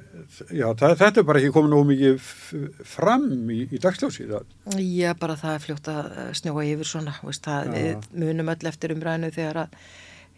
já, 0.51 0.67
það, 0.75 0.95
þetta 0.99 1.21
er 1.23 1.27
bara 1.29 1.41
ekki 1.43 1.53
komið 1.55 1.71
nógu 1.75 1.89
mikið 1.91 2.15
f- 2.19 2.87
fram 2.91 3.27
í, 3.55 3.59
í 3.71 3.79
dagsljósi. 3.83 4.25
Það, 4.31 4.79
Já, 4.83 5.13
bara 5.19 5.37
það 5.39 5.55
er 5.59 5.67
fljótt 5.67 5.91
að 5.93 6.09
eh, 6.15 6.31
snjóa 6.41 6.65
yfir 6.71 6.89
svona, 6.91 7.15
veist, 7.27 7.45
það, 7.47 7.75
við 7.77 8.09
munum 8.23 8.51
öll 8.55 8.71
eftir 8.71 8.95
umræðinu 8.97 9.31
þegar 9.35 9.61
að 9.65 9.77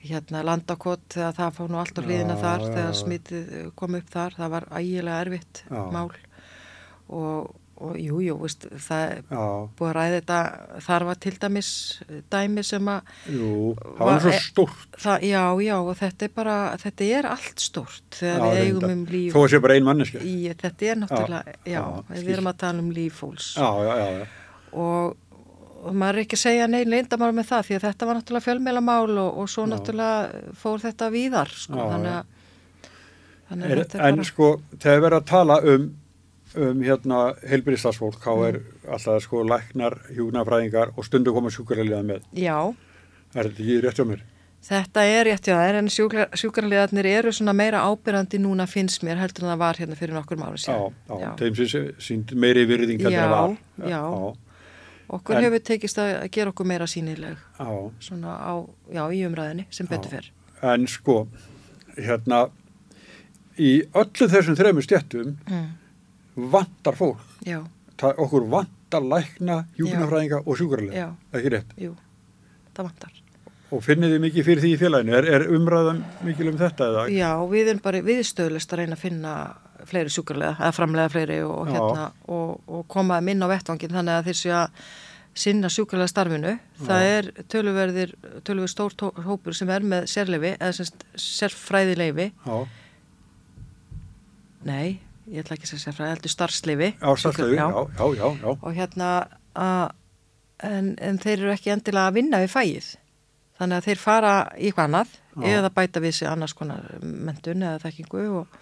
hérna 0.03 0.43
landakott, 0.47 1.05
þegar 1.15 1.35
það 1.39 1.57
fór 1.59 1.73
nú 1.73 1.79
allt 1.83 1.99
á 1.99 2.03
hliðina 2.03 2.37
Já, 2.37 2.43
þar, 2.43 2.61
já, 2.67 2.71
þegar 2.77 2.95
smitið 3.05 3.51
kom 3.79 3.95
upp 4.01 4.09
þar, 4.13 4.39
það 4.39 4.55
var 4.57 4.67
ægilega 4.81 5.21
erfitt 5.27 5.65
Já. 5.71 5.83
mál 5.95 6.09
og, 7.13 7.51
og 7.83 7.97
jú, 7.99 8.19
jú, 8.23 8.35
veist, 8.41 8.67
það 8.83 9.15
búið 9.31 9.89
að 9.89 9.95
ræða 9.99 10.17
þetta, 10.19 10.39
þar 10.87 11.05
var 11.09 11.19
til 11.25 11.33
dæmis 11.43 11.71
dæmi 12.31 12.63
sem 12.67 12.91
að, 12.93 13.13
jú, 13.35 13.49
það 13.83 14.05
Var- 14.11 14.21
svo 14.27 14.33
e- 14.35 14.43
stórt. 14.47 14.99
það, 15.03 15.27
já, 15.31 15.43
já, 15.67 15.75
og 15.81 15.97
þetta 16.03 16.29
er 16.29 16.35
bara, 16.37 16.57
þetta 16.83 17.09
er 17.19 17.31
allt 17.33 17.65
stórt 17.67 18.19
þegar 18.21 18.47
við 18.47 18.63
eigum 18.67 18.89
um 18.97 19.03
líf, 19.11 19.33
Þó 19.35 19.41
að 19.43 19.51
sé 19.55 19.61
bara 19.67 19.75
ein 19.79 19.85
manneski. 19.89 20.23
þetta 20.63 20.89
er 20.93 21.03
náttúrulega, 21.03 21.57
já, 21.67 21.83
við 22.15 22.33
erum 22.37 22.53
að 22.53 22.61
tala 22.65 22.79
um 22.87 22.91
líf 22.95 23.21
fólks. 23.23 23.53
Og, 24.73 25.17
og 25.83 25.95
maður 25.99 26.19
er 26.21 26.25
ekki 26.25 26.37
að 26.39 26.43
segja 26.45 26.67
neina 26.71 26.91
leyndamál 26.93 27.33
með 27.37 27.49
það 27.51 27.65
því 27.69 27.77
að 27.79 27.87
þetta 27.89 28.07
var 28.09 28.19
náttúrulega 28.21 28.47
fjölmeilamál 28.47 29.19
og, 29.25 29.39
og 29.43 29.49
svo 29.51 29.65
Já. 29.67 29.71
náttúrulega 29.75 30.53
fór 30.63 30.83
þetta 30.85 31.09
víðar 31.15 31.51
sko, 31.53 31.79
Já, 31.81 31.87
þannig 31.93 32.13
já. 32.13 32.19
að 32.21 32.91
þannig 33.53 33.71
Er, 33.73 33.83
að 33.83 33.95
er 33.99 34.07
en 34.09 34.21
bara 34.21 34.29
sko, 34.31 34.51
þegar 34.79 35.01
við 35.03 35.09
erum 35.11 35.21
að 35.23 35.31
tala 35.33 35.57
um, 35.75 35.89
um 36.67 36.83
hérna 36.87 37.21
heilbyrðistarsfólk, 37.51 38.21
þá 38.23 38.33
er 38.49 38.61
Mm. 38.63 38.93
alltaf 38.97 39.23
sko 39.25 39.43
læknar, 39.47 39.95
hjúknafræðingar 40.17 40.91
og 40.99 41.05
stundu 41.07 41.33
koma 41.33 41.51
sjúkaraliða 41.55 42.03
með. 42.05 42.23
já, 42.35 42.59
Er 43.35 43.49
þetta 43.49 43.63
ekki 43.63 43.81
rétt 43.87 43.99
hjá 44.01 44.05
mér? 44.11 44.23
þetta 44.63 45.03
er 45.11 45.25
rétt 45.27 45.47
já 45.49 45.55
þær 45.59 45.75
en 45.81 45.89
sjúkrarlegarnir 46.39 47.07
eru 47.11 47.33
svona 47.35 47.53
meira 47.57 47.81
ábyrrandi 47.83 48.39
núna 48.39 48.67
finnst 48.71 49.03
mér 49.03 49.17
heldur 49.19 49.43
en 49.47 49.51
það 49.55 49.59
var 49.59 49.75
hérna 49.81 49.97
fyrir 49.99 50.15
nokkur 50.15 50.39
mánu 50.39 50.55
Já, 50.55 50.63
síðan 50.67 51.23
já, 51.23 51.31
þeim 51.41 51.57
sem 51.67 51.89
sínd 51.99 52.35
meiri 52.39 52.63
virðing 52.71 53.01
Já, 53.03 53.27
var. 53.31 53.57
já. 53.89 54.03
Okkur 55.13 55.37
En- 55.39 55.45
hefur 55.47 55.63
tekist 55.69 55.99
að 56.03 56.29
gera 56.35 56.53
okkur 56.53 56.67
meira 56.69 56.87
sínileg 56.89 57.37
svona 58.03 58.35
á, 58.39 58.55
já, 58.93 59.03
í 59.13 59.23
umræðinni 59.29 59.67
sem 59.71 59.87
betur 59.91 60.11
Já. 60.11 60.17
fer 60.17 60.31
en 60.75 60.87
sko, 60.87 61.27
hérna, 61.99 62.45
í 63.59 63.83
öllu 63.99 64.29
þessum 64.31 64.57
þremur 64.59 64.85
stjættum 64.87 65.33
mm. 65.51 65.67
vantar 66.53 66.97
fólk. 66.99 67.21
já, 67.47 67.61
Það, 68.03 68.17
okkur 68.25 68.47
vantar 68.51 69.05
lækna, 69.07 69.57
hjúknafræðinga 69.79 70.41
og 70.47 70.57
sjúkaraliða. 70.59 70.95
já, 70.97 71.09
Ekki 71.39 71.53
rétt. 71.57 71.75
jú, 71.79 71.93
það 72.75 72.89
vantar 72.89 73.19
Og 73.73 73.81
finnið 73.81 74.11
þið 74.13 74.21
mikið 74.21 74.45
fyrir 74.45 74.61
því 74.61 74.71
í 74.75 74.79
félaginu? 74.83 75.13
Er, 75.17 75.27
er 75.33 75.45
umræðan 75.57 76.03
mikil 76.27 76.51
um 76.51 76.59
þetta 76.61 76.89
eða? 76.91 77.05
Já, 77.09 77.31
við 77.49 77.71
erum 77.71 77.79
bara 77.87 78.03
viðstöðlist 78.05 78.75
að 78.75 78.83
reyna 78.83 78.99
að 78.99 79.01
finna 79.07 79.31
fleiri 79.89 80.13
sjúkarlega, 80.13 80.59
eða 80.61 80.75
framlega 80.77 81.13
fleiri 81.15 81.39
og, 81.47 81.71
hérna, 81.71 82.11
og, 82.29 82.51
og 82.69 82.83
koma 82.93 83.17
þeim 83.19 83.31
inn 83.33 83.47
á 83.49 83.49
vettvangin 83.49 83.95
þannig 83.97 84.19
að 84.19 84.29
þeir 84.29 84.39
séu 84.43 84.53
að 84.59 84.85
sinna 85.35 85.69
sjúkarlega 85.73 86.11
starfinu. 86.13 86.59
Það 86.85 87.03
er 87.09 87.29
töluverðir, 87.49 88.13
töluverð 88.45 88.73
stór 88.75 88.93
tó- 89.01 89.15
hópur 89.25 89.55
sem 89.57 89.71
er 89.73 89.81
með 89.81 90.05
sérleifi, 90.13 90.55
eða 90.59 90.89
sérfræðileifi, 91.17 92.33
Já, 92.47 92.67
nei, 94.69 95.01
ég 95.31 95.43
ætla 95.43 95.57
ekki 95.57 95.67
að 95.67 95.73
segja 95.73 95.85
sérfræði, 95.89 96.13
heldur 96.15 96.33
starfsleifi. 96.35 96.89
já, 97.01 97.15
starfslega, 97.19 97.55
já, 97.57 97.69
já, 97.99 98.07
já, 98.19 98.29
já. 98.43 98.51
Og 98.63 98.75
hérna, 98.77 99.11
að, 99.55 99.93
en, 100.69 100.93
en 101.01 101.19
þeir 101.23 101.39
eru 101.41 101.53
ekki 101.55 101.73
endilega 101.75 102.11
að 102.11 102.19
vinna 102.21 102.43
við 102.45 102.53
fæið. 102.55 102.91
Þannig 103.61 103.79
að 103.79 103.87
þeir 103.89 104.01
fara 104.03 104.35
í 104.59 104.69
eitthvað 104.71 104.89
annað 104.89 105.11
Já. 105.33 105.49
eða 105.59 105.71
bæta 105.77 106.01
við 106.03 106.15
sig 106.17 106.29
annars 106.29 106.53
konar 106.57 106.87
mentun 107.03 107.63
eða 107.63 107.79
þekkingu 107.85 108.23
og 108.41 108.57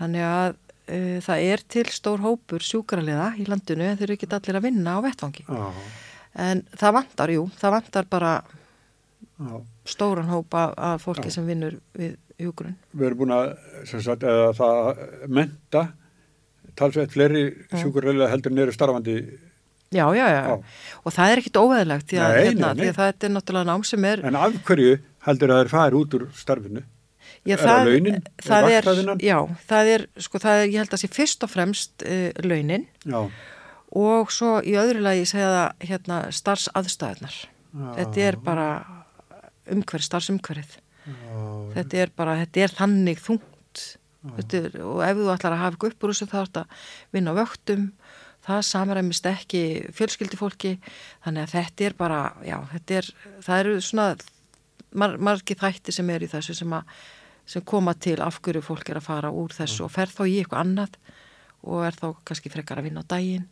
þannig 0.00 0.24
að 0.26 0.56
uh, 0.90 1.18
það 1.24 1.44
er 1.54 1.62
til 1.76 1.86
stór 1.94 2.20
hópur 2.24 2.64
sjúkraliða 2.66 3.30
í 3.40 3.46
landinu 3.48 3.86
en 3.88 3.96
þeir 4.00 4.08
eru 4.10 4.16
ekki 4.18 4.28
allir 4.36 4.58
að 4.60 4.66
vinna 4.68 4.96
á 4.98 5.04
vettvangi. 5.06 5.46
Já, 5.48 5.70
En 6.40 6.60
það 6.78 6.92
vantar, 6.94 7.30
jú, 7.34 7.44
það 7.58 7.72
vantar 7.74 8.04
bara 8.06 8.32
já. 9.40 9.54
stóran 9.90 10.28
hópa 10.30 10.68
af 10.78 11.02
fólki 11.02 11.26
Já. 11.26 11.34
sem 11.40 11.46
vinnur 11.48 11.80
við 11.98 12.12
hjúgrun. 12.38 12.76
Við 12.94 13.06
erum 13.08 13.18
búin 13.24 13.32
að, 13.34 13.48
sem 13.90 14.00
sagt, 14.04 14.22
eða 14.22 14.52
það 14.54 15.00
menta 15.28 15.82
talsveit 16.78 17.10
fleiri 17.12 17.42
sjúkarlega 17.74 18.28
heldur 18.30 18.54
en 18.54 18.62
eru 18.62 18.72
starfandi. 18.76 19.16
Já, 19.90 20.04
já, 20.14 20.26
já. 20.30 20.54
Og 21.02 21.10
það 21.16 21.32
er 21.34 21.40
ekkit 21.42 21.58
óveðlegt 21.58 22.06
því 22.12 22.20
að, 22.22 22.30
Nei, 22.36 22.44
hérna, 22.46 22.68
nei, 22.68 22.74
nei. 22.78 22.84
því 22.84 22.88
að 22.92 22.98
það 23.00 23.26
er 23.26 23.32
náttúrulega 23.34 23.68
nám 23.72 23.84
sem 23.90 24.04
er 24.06 24.22
En 24.30 24.38
af 24.38 24.58
hverju 24.68 24.92
heldur 25.26 25.50
að 25.56 25.58
þeir 25.64 25.72
fari 25.74 25.98
út 25.98 26.14
úr 26.20 26.28
starfinu? 26.38 26.84
Já, 27.48 27.54
Er 27.56 27.62
það 27.62 27.86
launin? 27.88 28.18
Það 28.44 28.66
er, 28.70 28.88
já, 29.24 29.36
það 29.70 29.92
er, 29.94 30.06
sko, 30.20 30.40
það 30.42 30.58
er, 30.58 30.66
ég 30.68 30.82
held 30.82 30.96
að 30.96 31.02
sé 31.02 31.08
fyrst 31.14 31.46
og 31.46 31.50
fremst 31.50 32.04
uh, 32.04 32.26
launin. 32.44 32.84
Já, 33.08 33.20
og 34.00 34.34
svo 34.34 34.58
í 34.60 34.76
öðru 34.78 35.00
lagi 35.02 35.24
segja 35.26 35.48
það 35.54 35.88
hérna 35.88 36.20
starfsaðstæðunar. 36.36 37.38
Þetta 37.96 38.26
er 38.26 38.38
bara 38.44 38.68
umhverf, 39.70 40.04
starfsumhverfið. 40.04 40.76
Þetta 41.74 42.04
er 42.04 42.12
bara, 42.14 42.36
þetta 42.42 42.66
er 42.66 42.76
þannig 42.76 43.22
þungt 43.24 43.46
þetta 44.36 44.58
er, 44.60 44.74
og 44.84 45.00
ef 45.04 45.20
þú 45.20 45.28
ætlar 45.34 45.56
að 45.56 45.62
hafa 45.64 45.92
þessu 46.00 46.28
þá 46.28 46.36
ert 46.42 46.60
að 46.60 46.74
vinna 47.14 47.32
á 47.32 47.38
vöktum, 47.40 47.86
það 48.44 48.60
samræmist 48.68 49.28
ekki 49.30 49.62
fjölskyldufólki, 49.96 50.74
þannig 51.24 51.46
að 51.46 51.54
þetta 51.54 51.86
er 51.88 51.96
bara, 51.98 52.20
já, 52.44 52.56
þetta 52.74 52.98
er, 53.00 53.10
það 53.46 53.62
eru 53.64 53.74
svona 53.84 54.08
mar, 54.92 55.16
margi 55.20 55.56
þætti 55.56 55.94
sem 55.94 56.12
er 56.12 56.26
í 56.26 56.30
þessu 56.30 56.56
sem, 56.58 56.76
að, 56.76 56.94
sem 57.50 57.64
koma 57.66 57.94
til 57.98 58.20
af 58.22 58.38
hverju 58.44 58.62
fólk 58.62 58.92
er 58.92 59.00
að 59.00 59.08
fara 59.08 59.32
úr 59.34 59.54
þessu 59.54 59.86
og 59.86 59.94
fer 59.94 60.12
þá 60.12 60.22
í 60.28 60.36
eitthvað 60.40 60.62
annað 60.62 61.00
og 61.66 61.82
er 61.86 61.96
þá 61.98 62.06
kannski 62.28 62.52
frekar 62.52 62.80
að 62.80 62.88
vinna 62.88 63.02
á 63.02 63.10
daginn 63.10 63.48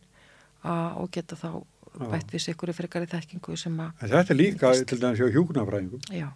og 0.63 1.09
geta 1.13 1.37
þá 1.39 1.49
bætt 1.99 2.31
við 2.31 2.43
sig 2.43 2.55
ykkur 2.55 2.71
frekar 2.77 3.03
í 3.03 3.09
þekkingu 3.09 3.57
sem 3.59 3.75
að, 3.81 4.05
þetta 4.05 4.33
er 4.33 4.39
líka 4.39 4.71
til 4.87 4.99
dæmis 5.01 5.19
hjá 5.19 5.29
hjúknafræðingum. 5.35 6.03
já, 6.13 6.29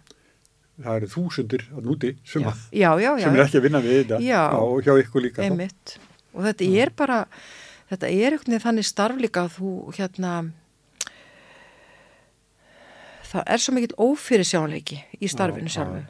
Það 0.74 0.96
eru 0.98 1.08
þúsundir 1.12 1.62
að 1.70 1.84
núti 1.86 2.08
sem, 2.26 2.42
að, 2.50 2.62
já, 2.74 2.88
já, 2.98 3.10
já, 3.14 3.22
sem 3.22 3.36
er 3.36 3.42
ekki 3.44 3.58
að 3.60 3.66
vinna 3.68 3.80
við 3.84 4.00
þetta. 4.00 4.16
Já. 4.26 4.40
og 4.58 4.80
hjá 4.82 4.96
ykkur 5.04 5.22
líka. 5.22 5.44
einmitt. 5.46 5.92
Og 6.34 6.42
þetta 6.48 6.70
er 6.82 6.90
bara 6.98 7.18
þetta 7.92 8.10
er 8.10 8.34
einhvern 8.34 8.50
veginn 8.56 8.64
þannig 8.64 8.88
starf 8.88 9.20
líka 9.22 9.44
að 9.46 9.54
þú 9.60 9.70
hérna 9.94 10.32
það 13.30 13.52
er 13.54 13.62
svo 13.62 13.76
mikill 13.76 13.96
ófyrir 14.02 14.48
sjónleiki 14.48 14.98
í 15.20 15.30
starfinu 15.30 15.70
Já, 15.70 15.76
sjálfu 15.78 16.02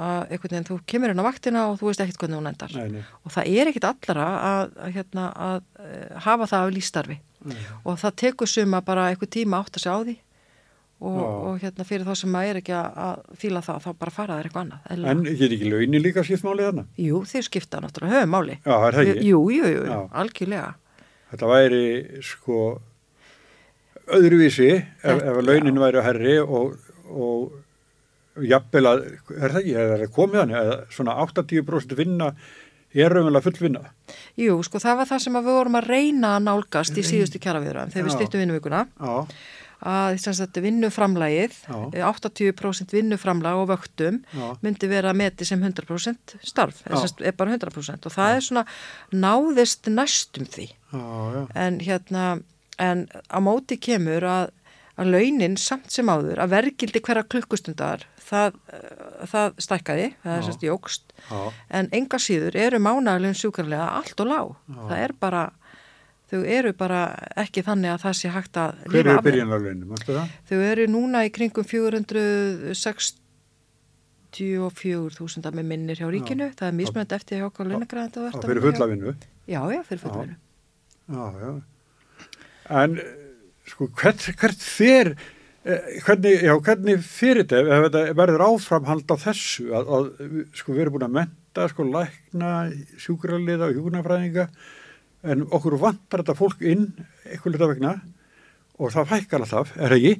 að 0.00 0.32
einhvern 0.32 0.54
veginn 0.54 0.68
þú 0.70 0.78
kemur 0.92 1.12
inn 1.12 1.20
á 1.20 1.28
vaktina 1.28 1.66
og 1.70 1.76
þú 1.80 1.90
veist 1.90 2.02
ekkert 2.04 2.22
hvernig 2.22 2.40
hún 2.40 2.50
endar 2.50 2.72
Nei, 2.76 2.88
nei. 2.96 3.04
og 3.24 3.34
það 3.34 3.52
er 3.60 3.70
ekkert 3.70 3.88
allara 3.90 4.26
að, 4.50 4.72
að, 4.80 4.96
hérna, 4.96 5.28
að 5.50 5.60
uh, 5.84 6.18
hafa 6.26 6.48
það 6.50 6.66
af 6.66 6.74
lífstarfi 6.78 7.18
Nei. 7.50 7.60
og 7.84 8.00
það 8.02 8.18
tekur 8.24 8.50
suma 8.50 8.82
bara 8.84 9.06
einhver 9.12 9.30
tíma 9.32 9.60
átt 9.62 9.78
að 9.78 9.84
segja 9.86 9.96
á 9.96 10.04
því 10.08 10.16
og, 11.00 11.20
og 11.24 11.54
hérna 11.62 11.86
fyrir 11.88 12.04
þá 12.04 12.12
sem 12.20 12.32
maður 12.32 12.50
er 12.50 12.58
ekki 12.60 12.74
að, 12.76 12.98
að 13.06 13.38
fíla 13.40 13.62
það 13.64 13.78
þá 13.86 13.90
bara 14.02 14.12
fara 14.12 14.34
þær 14.36 14.48
eitthvað 14.50 14.64
annað 14.66 14.90
eðlilega. 14.92 15.14
En 15.14 15.38
get 15.40 15.54
ekki 15.56 15.70
launin 15.72 16.04
líka 16.04 16.24
skipt 16.28 16.44
málið 16.44 16.66
þarna? 16.68 16.84
Jú, 17.00 17.22
þeir 17.30 17.46
skipta 17.46 17.80
náttúrulega 17.80 18.18
höfum 18.20 18.34
máli 18.36 18.56
Já, 18.60 18.74
er 18.76 18.98
það 18.98 19.12
ekki? 19.14 19.24
Jú, 19.30 19.40
jú, 19.54 19.70
jú, 19.72 19.86
jú 19.88 20.00
algjörlega 20.20 20.68
Þetta 21.30 21.48
væri 21.54 21.82
sko 22.26 22.58
öðruvísi 24.10 24.70
ef, 24.76 25.20
ef 25.22 25.40
launin 25.46 25.80
væri 25.80 26.04
herri 26.04 26.36
og, 26.42 26.76
og 27.08 27.52
jafnvel 28.38 28.86
að, 28.86 29.04
er 29.36 29.54
það 29.54 29.60
ekki, 29.62 29.76
er 29.76 29.94
það 30.04 30.12
komið 30.16 30.42
hann, 30.44 30.58
eða 30.62 30.76
svona 30.94 31.16
80% 31.24 31.96
vinna 31.98 32.34
er 32.94 33.14
raunverulega 33.14 33.46
full 33.46 33.62
vinna. 33.62 33.86
Jú, 34.40 34.58
sko 34.66 34.80
það 34.82 35.00
var 35.00 35.08
það 35.12 35.24
sem 35.24 35.38
að 35.38 35.48
við 35.48 35.58
vorum 35.60 35.78
að 35.78 35.88
reyna 35.92 36.34
að 36.36 36.44
nálgast 36.48 36.98
í 36.98 37.06
síðustu 37.06 37.40
kjaraviðræðum 37.42 37.92
þegar 37.94 38.06
við 38.06 38.12
Já. 38.12 38.16
stýttum 38.18 38.42
vinnuvikuna 38.42 38.80
Já, 38.90 39.14
að 39.90 40.18
þess 40.24 40.42
að 40.44 40.58
vinnuframlægið, 40.66 41.54
Já. 41.70 41.76
eh, 41.94 42.08
80% 42.10 42.94
vinnuframlag 42.96 43.60
og 43.62 43.70
vöktum 43.70 44.20
Já. 44.34 44.46
myndi 44.64 44.90
vera 44.90 45.14
meti 45.14 45.46
sem 45.46 45.62
100% 45.62 46.36
starf, 46.42 46.82
Já. 46.84 46.98
að 46.98 47.26
er 47.30 47.36
bara 47.38 47.54
100% 47.54 48.06
og 48.10 48.16
það 48.16 48.36
er 48.36 48.46
svona 48.48 48.66
náðist 49.14 49.86
næstum 49.88 50.50
því 50.50 50.68
já, 50.70 51.04
já. 51.36 51.46
en 51.54 51.78
hérna, 51.78 52.42
en 52.78 53.06
á 53.30 53.38
móti 53.38 53.78
kemur 53.78 54.26
að, 54.26 54.50
að 55.00 55.12
launin 55.14 55.56
samt 55.60 55.92
sem 55.94 56.10
áður, 56.12 56.40
að 56.44 56.52
vergildi 56.54 57.00
hverja 57.06 57.24
klukkustundar, 57.32 58.02
það, 58.30 58.58
eh, 58.74 59.22
það 59.30 59.54
stækkaði, 59.66 60.08
það 60.24 60.34
er 60.34 60.42
Já. 60.42 60.46
sérst 60.48 60.66
jógst 60.66 61.14
já. 61.30 61.38
en 61.80 61.88
enga 61.96 62.20
síður 62.20 62.58
eru 62.60 62.80
mánaglun 62.84 63.38
sjúkarlega 63.38 63.86
allt 64.00 64.20
og 64.20 64.28
lág. 64.30 64.52
Það 64.76 64.98
er 65.06 65.14
bara, 65.24 65.44
þau 66.30 66.42
eru 66.44 66.72
bara 66.76 67.00
ekki 67.40 67.64
þannig 67.66 67.94
að 67.94 68.04
það 68.04 68.18
sé 68.20 68.34
hægt 68.36 68.60
að 68.60 68.84
Hver 68.92 69.06
eru 69.06 69.24
byrjanarlaunin, 69.26 69.88
mannstu 69.88 70.18
það? 70.18 70.36
Þau 70.50 70.58
eru 70.68 70.86
núna 70.92 71.24
í 71.26 71.32
kringum 71.34 71.64
460 71.64 73.18
54.000 74.30 75.48
að 75.48 75.56
með 75.58 75.66
minnir 75.72 75.98
hjá 75.98 76.06
ríkinu, 76.06 76.46
það 76.54 76.68
er 76.68 76.76
mismunandi 76.78 77.16
eftir 77.16 77.40
hjá 77.40 77.48
okkur 77.48 77.66
launagræðandi 77.66 78.28
Já, 78.30 78.36
fyrir 78.44 78.62
fulla 78.62 78.86
vinnu. 78.86 79.14
Já, 79.50 79.60
já, 79.74 79.80
fyrir 79.88 80.02
fulla 80.04 80.14
Já. 80.14 80.22
vinnu. 80.22 80.36
Já, 81.10 81.24
já. 81.40 81.50
En 82.70 82.94
sko, 83.70 83.88
hvert, 84.00 84.26
hvert 84.40 84.64
fer, 84.64 85.12
eh, 85.64 85.88
hvernig, 86.04 86.36
já, 86.46 86.54
hvernig 86.66 87.02
fyrir 87.06 87.46
þetta, 87.46 87.62
ef 87.78 87.86
þetta 87.88 88.18
verður 88.18 88.46
áframhald 88.48 89.14
á 89.14 89.16
þessu, 89.24 89.66
að, 89.76 89.90
að 89.96 90.38
sko, 90.60 90.74
við 90.74 90.84
erum 90.84 90.98
búin 90.98 91.08
að 91.08 91.16
menta, 91.18 91.66
sko, 91.72 91.88
lækna, 91.96 92.52
sjúkraliða 93.00 93.70
og 93.70 93.78
hjúknafræðinga, 93.78 94.46
en 95.30 95.44
okkur 95.48 95.76
vantar 95.80 96.22
þetta 96.22 96.38
fólk 96.38 96.64
inn, 96.64 96.88
eitthvað 97.28 97.68
vegna, 97.74 97.98
og 98.80 98.92
það 98.94 99.08
fækkar 99.10 99.42
alltaf, 99.44 99.72
er 99.76 99.92
ekki? 99.96 100.12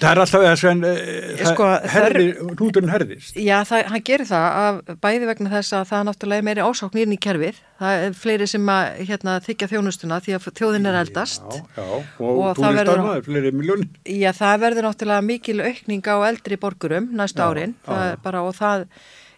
Það 0.00 0.08
er 0.10 0.20
alltaf 0.24 0.42
þess 0.44 0.64
að 0.68 1.52
Sko, 1.52 1.66
herði, 1.94 2.24
hnúturinn 2.50 2.90
herðist. 2.92 3.36
Já, 3.38 3.56
það, 3.68 3.84
hann 3.92 4.04
gerir 4.08 4.28
það 4.28 4.46
af 4.62 4.80
bæði 5.04 5.28
vegna 5.30 5.52
þess 5.52 5.76
að 5.78 5.84
það 5.92 6.00
er 6.00 6.08
náttúrulega 6.08 6.46
meiri 6.48 6.64
ásókn 6.66 7.02
inn 7.04 7.14
í 7.14 7.20
kerfið. 7.28 7.60
Það 7.78 8.02
er 8.08 8.16
fleiri 8.18 8.48
sem 8.50 8.72
að 8.74 8.88
hérna, 9.12 9.36
þykja 9.46 9.70
þjónustuna 9.74 10.18
því 10.24 10.34
að 10.38 10.48
þjóðin 10.58 10.90
er 10.90 10.98
eldast. 11.04 11.46
Já, 11.46 11.62
já, 11.78 11.86
og, 11.94 12.26
Og 12.26 12.58
það 12.58 12.80
verður- 12.80 12.90
túristarna, 12.90 13.22
fleiri 13.28 13.54
miljónir. 13.54 13.88
Já, 14.18 14.30
það 14.42 14.58
verður 14.66 14.88
náttúrulega 14.90 15.28
mikil 15.30 15.60
aukning 15.62 16.10
á 16.10 16.16
eldri 16.32 16.58
borgurum 16.58 17.08
næstu 17.14 17.38
Já, 17.44 17.48
árin 17.52 17.78
það 17.86 18.04
er 18.10 18.20
bara, 18.26 18.42
og 18.42 18.58
það 18.58 18.88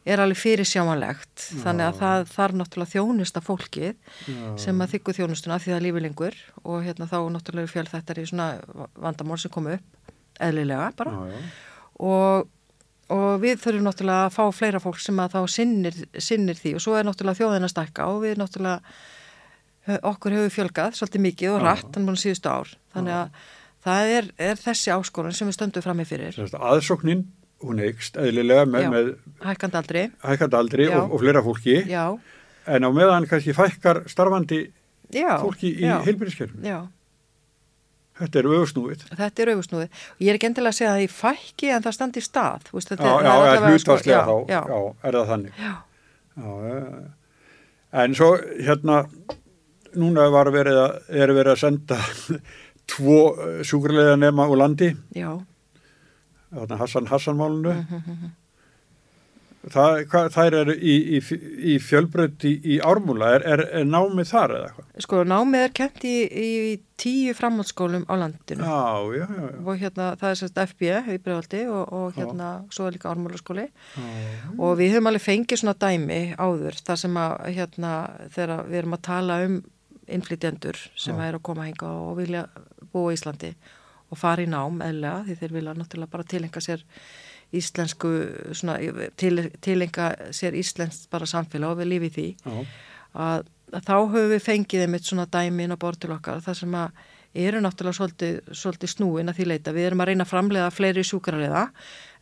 er 0.09 0.21
alveg 0.23 0.39
fyrir 0.41 0.65
sjámanlegt 0.65 1.43
þannig 1.65 1.85
að 1.91 1.99
það 2.01 2.23
þarf 2.33 2.55
náttúrulega 2.57 2.93
þjónusta 2.95 3.43
fólkið 3.45 3.91
sem 4.59 4.81
að 4.81 4.95
þykku 4.95 5.13
þjónustuna 5.19 5.59
því 5.61 5.71
það 5.73 5.77
er 5.77 5.85
lífi 5.85 6.01
lengur. 6.07 6.39
Og 6.65 6.85
hérna 6.87 7.09
þá 7.11 7.19
náttúrulega 7.35 7.69
er 7.69 7.75
fjöld 7.75 7.91
þetta 7.93 8.17
í 8.23 8.25
svona 8.31 8.47
vandamál 8.97 9.39
sem 9.39 9.51
komu 9.53 9.75
upp 9.77 10.17
eðlilega 10.41 10.87
bara. 10.97 11.13
Já, 11.13 11.37
já. 11.37 11.39
og, 12.01 12.49
og 13.13 13.31
við 13.45 13.61
þurfum 13.61 13.85
náttúrulega 13.91 14.27
að 14.31 14.35
fá 14.39 14.45
fleira 14.57 14.81
fólk 14.81 15.01
sem 15.05 15.21
að 15.21 15.35
þá 15.37 15.41
sinnir, 15.53 15.99
sinnir 16.17 16.57
því. 16.57 16.75
Og 16.79 16.85
svo 16.87 16.97
er 16.97 17.05
náttúrulega 17.05 17.43
þjóðin 17.43 17.69
að 17.69 17.75
stækka 17.75 18.07
og 18.09 18.23
við 18.25 18.41
náttúrulega 18.41 18.81
hö- 19.91 20.01
okkur 20.15 20.37
hefur 20.39 20.55
fjölgað 20.57 20.97
svolítið 20.97 21.27
mikið 21.29 21.55
og 21.59 21.65
rætt 21.67 21.93
hann 21.99 22.09
múin 22.09 22.17
síðustu 22.21 22.49
ár. 22.49 22.73
Þannig 22.95 23.19
að 23.21 23.45
það 23.85 24.15
er, 24.17 24.31
er 24.49 24.57
þessi 24.65 24.93
áskorun 24.97 25.37
sem 25.37 25.49
við 25.51 25.59
stöndum 25.59 25.85
frammi 25.85 26.05
fyrir. 26.09 26.33
Sem 26.37 26.49
sagt, 26.49 26.57
Aðsóknin, 26.63 27.27
hún 27.65 27.81
eikst 27.85 28.17
eðlilega 28.17 28.65
með, 28.67 28.87
með 28.95 29.09
hækkandi 29.45 29.77
aldri. 29.83 30.05
hækkandi 30.25 30.57
aldri 30.61 30.87
Já. 30.89 30.97
og, 31.03 31.13
og 31.13 31.21
fleira 31.25 31.43
fólki. 31.45 31.77
Já, 31.91 32.05
en 32.67 32.85
á 32.87 32.91
meðan 32.93 33.27
kannski 33.29 33.53
fækkar 33.57 34.03
starfandi 34.09 34.63
já, 35.13 35.37
fólki 35.43 35.75
í 35.77 35.85
já, 35.85 36.81
Þetta 38.21 38.37
er 38.43 38.47
öfusnúið. 38.53 39.03
þetta 39.17 39.41
er 39.43 39.49
auðvusnúið 39.55 40.01
ég 40.21 40.29
er 40.29 40.37
ekki 40.37 40.49
endilega 40.51 40.69
að 40.75 40.77
segja 40.77 40.91
að 40.91 40.97
það 40.99 41.05
í 41.07 41.13
fækki 41.15 41.69
en 41.73 41.85
það 41.87 41.95
standi 41.97 42.21
í 42.21 42.25
stað. 42.27 42.67
Þú 42.69 42.75
veist, 42.77 42.91
Já, 42.91 42.97
er- 43.01 43.01
já, 43.01 43.13
er 43.17 43.31
allavega 43.31 43.55
sko- 43.57 43.71
hlutvarslega 43.71 44.25
þá, 44.27 44.35
já, 44.51 44.61
er 45.09 45.17
það 45.17 45.31
þannig. 45.31 45.53
En 48.05 48.15
svo 48.15 48.29
hérna, 48.61 48.99
núna 49.99 50.27
verið 50.55 50.79
að, 50.85 50.99
er 51.23 51.33
verið 51.35 51.53
að 51.55 51.63
senda 51.65 51.99
tvo 52.93 53.17
sjúkrarlega 53.67 54.19
nema 54.21 54.47
úr 54.53 54.61
landi, 54.61 54.93
já, 55.17 55.31
Hassan 56.53 57.07
Hassan 57.11 57.37
málunu. 57.41 57.75
Mhm, 57.85 58.31
Það, 59.61 60.07
þær 60.33 60.55
eru 60.57 60.73
í, 60.73 60.93
í, 61.19 61.19
í 61.69 61.73
fjölbrönd 61.85 62.45
í, 62.49 62.79
ármúla, 62.81 63.27
er, 63.37 63.43
er, 63.45 63.61
er 63.77 63.83
námið 63.85 64.31
þar 64.31 64.55
eða 64.57 64.69
eitthvað? 64.71 64.87
sko 65.05 65.19
námið 65.29 65.65
er 65.67 65.73
kent 65.77 66.07
í, 66.09 66.13
í 66.25 66.47
tíu 66.97 67.35
framhaldsskólum 67.37 68.07
á 68.09 68.15
landinu 68.23 68.65
Já, 68.65 68.79
já, 69.19 69.27
já, 69.29 69.43
já. 69.51 69.59
og 69.61 69.83
hérna 69.83 70.07
það 70.17 70.31
er 70.31 70.39
sérst 70.41 70.61
FB 70.65 70.89
í 71.13 71.19
Breiðaldi 71.27 71.61
og, 71.69 71.93
og 71.93 72.17
hérna 72.17 72.49
svo 72.73 72.87
er 72.89 72.97
líka 72.97 73.13
ármálaskóli 73.13 73.67
já. 73.69 74.09
og 74.57 74.73
við 74.81 74.95
höfum 74.95 75.11
alveg 75.13 75.27
fengið 75.27 75.61
svona 75.61 75.77
dæmi 75.85 76.21
áður 76.41 76.81
þar 76.89 77.03
sem 77.05 77.21
að 77.21 77.35
hérna 77.61 77.93
þegar 78.33 78.65
við 78.71 78.79
erum 78.81 78.97
að 78.97 79.05
tala 79.11 79.39
um 79.45 79.59
innflytjendur 80.09 80.81
sem 80.97 81.21
Já. 81.21 81.27
er 81.29 81.37
að 81.37 81.45
koma 81.53 81.69
hinga 81.69 81.93
og 82.09 82.17
vilja 82.17 82.47
búa 82.97 83.13
í 83.13 83.21
Íslandi 83.21 83.53
og 84.11 84.19
fara 84.19 84.45
í 84.45 84.51
nám 84.51 84.81
eðlega 84.85 85.25
því 85.27 85.37
þeir 85.41 85.55
vilja 85.57 85.77
náttúrulega 85.79 86.15
bara 86.15 86.29
tilenga 86.33 86.63
sér 86.65 86.85
íslensku 87.57 88.11
svona, 88.55 88.77
til, 89.19 89.49
tilenga 89.63 90.11
sér 90.35 90.59
íslenskt 90.59 91.09
bara 91.11 91.27
samfélag 91.27 91.75
og 91.75 91.81
við 91.81 91.91
lífi 91.95 92.11
því 92.17 92.27
að, 92.47 93.49
að 93.75 93.89
þá 93.89 93.95
höfum 93.97 94.31
við 94.35 94.45
fengið 94.45 94.85
einmitt 94.87 95.09
svona 95.09 95.27
dæmi 95.31 95.67
inn 95.67 95.75
á 95.75 95.83
bort 95.83 96.01
til 96.03 96.13
okkar 96.15 96.43
þar 96.45 96.61
sem 96.63 96.77
að 96.79 97.03
eru 97.41 97.61
náttúrulega 97.63 97.99
svolítið, 97.99 98.39
svolítið 98.59 98.91
snúin 98.91 99.31
að 99.31 99.37
því 99.39 99.45
leita. 99.47 99.75
Við 99.75 99.87
erum 99.87 100.01
að 100.03 100.11
reyna 100.11 100.25
að 100.27 100.33
framlega 100.33 100.73
fleiri 100.75 101.05
sjúkrarliða 101.07 101.69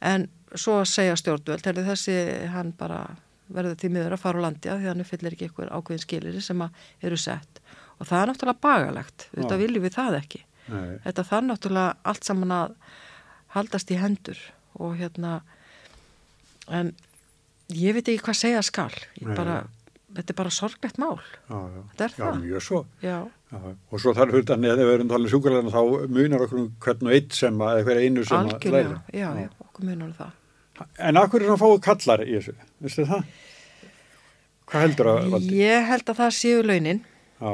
en 0.05 0.27
svo 0.53 0.83
að 0.83 0.91
segja 0.91 1.17
stjórnvöld, 1.17 1.65
er 1.65 1.81
þessi 1.87 2.17
hann 2.53 2.75
bara 2.77 3.07
verður 3.49 3.79
því 3.81 3.91
miður 3.95 4.17
að 4.17 4.23
fara 4.25 4.41
á 4.41 4.45
landi 4.45 4.69
að 4.69 4.83
því 4.83 4.91
hann 4.91 5.05
uppfyllir 5.05 5.37
ekki 5.37 5.49
einhver 5.49 5.73
ákveðin 5.73 6.05
skilir 6.05 6.41
sem 6.45 6.65
að 6.65 6.83
eru 7.09 7.21
sett 7.21 7.63
og 7.99 8.07
það 8.09 8.21
er 8.21 8.31
náttúrulega 8.31 8.63
bagalegt, 8.63 9.27
Já. 9.33 9.57
viljum 9.59 9.85
við 9.85 9.97
það 9.97 10.19
ekki. 10.21 10.43
Nei. 10.69 10.99
Þetta 11.07 11.25
þarf 11.31 11.47
náttúrulega 11.49 11.97
allt 12.13 12.25
saman 12.29 12.53
að 12.59 12.75
haldast 13.55 13.91
í 13.95 13.99
hendur 14.01 14.39
og 14.79 14.97
hérna 15.01 15.39
en 16.69 16.93
ég 17.73 17.97
veit 17.97 18.09
ekki 18.13 18.23
hvað 18.27 18.37
segja 18.43 18.63
skal 18.67 18.93
bara, 19.37 19.63
þetta 20.17 20.35
er 20.35 20.39
bara 20.43 20.53
sorglegt 20.53 20.99
mál 21.01 21.17
Já, 21.49 21.57
já. 21.57 21.83
Þetta 21.93 22.05
er 22.05 22.13
Já, 22.13 22.25
það. 22.25 22.41
mjög 22.45 22.65
svo. 22.69 22.81
og 23.91 24.01
svo 24.03 24.13
þarf 24.17 24.35
huldan, 24.37 24.65
eða 24.69 24.85
við 24.85 24.93
erum 24.99 25.09
talað 25.09 25.33
sjúkarlega, 25.33 25.73
þá 25.73 26.09
munar 26.13 26.45
okkur 26.45 26.61
um 26.61 26.69
hvern 26.85 27.09
og 27.09 27.15
eitt 27.17 27.33
sem 27.39 27.63
að, 27.65 27.79
eða 27.81 27.87
hver 27.89 28.01
einu 28.05 28.25
sem 28.29 28.37
að 28.37 28.53
algjörlega 28.53 28.89
læra. 28.91 29.01
já, 29.17 29.29
já, 29.41 29.49
okkur 29.65 29.89
munar 29.89 30.11
um 30.11 30.17
það 30.19 30.37
En 31.09 31.17
akkur 31.19 31.43
er 31.43 31.49
það 31.49 31.57
að 31.57 31.63
fáið 31.65 31.81
kallar 31.89 32.21
í 32.23 32.35
þessu, 32.37 32.53
veistu 32.85 33.05
það? 33.09 33.23
Hvað 34.69 34.83
heldur 34.85 35.09
að 35.15 35.31
valdi? 35.33 35.57
ég 35.59 35.87
held 35.89 36.11
að 36.13 36.19
það 36.21 36.35
séu 36.37 36.61
launin 36.69 37.01
Já, 37.41 37.53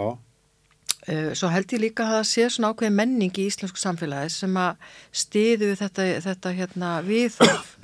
svo 1.37 1.51
held 1.53 1.73
ég 1.77 1.83
líka 1.83 2.07
að 2.07 2.15
það 2.19 2.27
sé 2.31 2.45
svona 2.55 2.71
ákveðin 2.73 2.95
menning 2.97 3.39
í 3.39 3.47
íslensku 3.51 3.77
samfélagi 3.81 4.31
sem 4.33 4.55
að 4.57 4.77
stiðu 5.13 5.73
þetta, 5.77 6.07
þetta 6.25 6.53
hérna, 6.57 6.93
viðhorf 7.05 7.75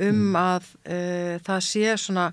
um 0.00 0.36
að 0.40 0.68
uh, 0.88 1.34
það 1.44 1.60
sé 1.66 1.96
svona 2.00 2.28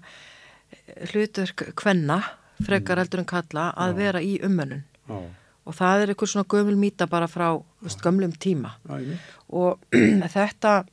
hlutverk 1.12 1.66
kvenna, 1.78 2.22
frekar 2.64 3.02
heldur 3.02 3.22
en 3.24 3.28
kalla, 3.30 3.68
að 3.76 3.92
Já. 3.94 3.98
vera 4.00 4.22
í 4.24 4.38
ummönnun. 4.46 4.84
já, 5.10 5.20
Og 5.68 5.76
það 5.76 6.02
er 6.02 6.12
eitthvað 6.14 6.30
svona 6.32 6.48
gömul 6.48 6.78
mýta 6.80 7.08
bara 7.12 7.28
frá 7.28 7.50
veist, 7.84 8.00
gömlum 8.02 8.32
tíma. 8.40 8.72
já. 8.88 9.18
Og 9.52 9.80
þetta, 10.38 10.86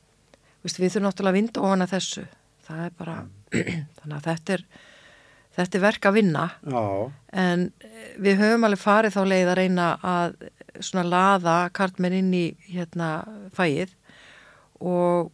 veist, 0.65 0.79
við 0.81 0.91
þurfum 0.97 1.07
náttúrulega 1.07 1.31
að 1.31 1.37
vinda 1.39 1.61
ofan 1.63 1.85
að 1.85 1.93
þessu. 1.95 2.25
Það 2.67 2.81
er 2.85 2.91
bara, 2.99 3.15
þannig 4.01 4.17
að 4.17 4.27
þetta 4.27 4.57
er, 4.57 4.65
þetta 5.55 5.79
er 5.79 5.85
verk 5.85 6.09
að 6.09 6.17
vinna. 6.19 6.45
Já, 6.67 6.83
En 7.35 7.69
eh, 7.83 8.11
við 8.21 8.41
höfum 8.43 8.67
alveg 8.67 8.81
farið 8.81 9.15
þá 9.15 9.21
leið 9.31 9.49
að 9.51 9.59
reyna 9.61 9.87
að 10.03 10.37
svona 10.83 11.07
laða 11.07 11.55
kartmenn 11.75 12.17
inn 12.19 12.33
í 12.35 12.45
hérna 12.67 13.09
fæið 13.55 13.93
og, 14.83 15.29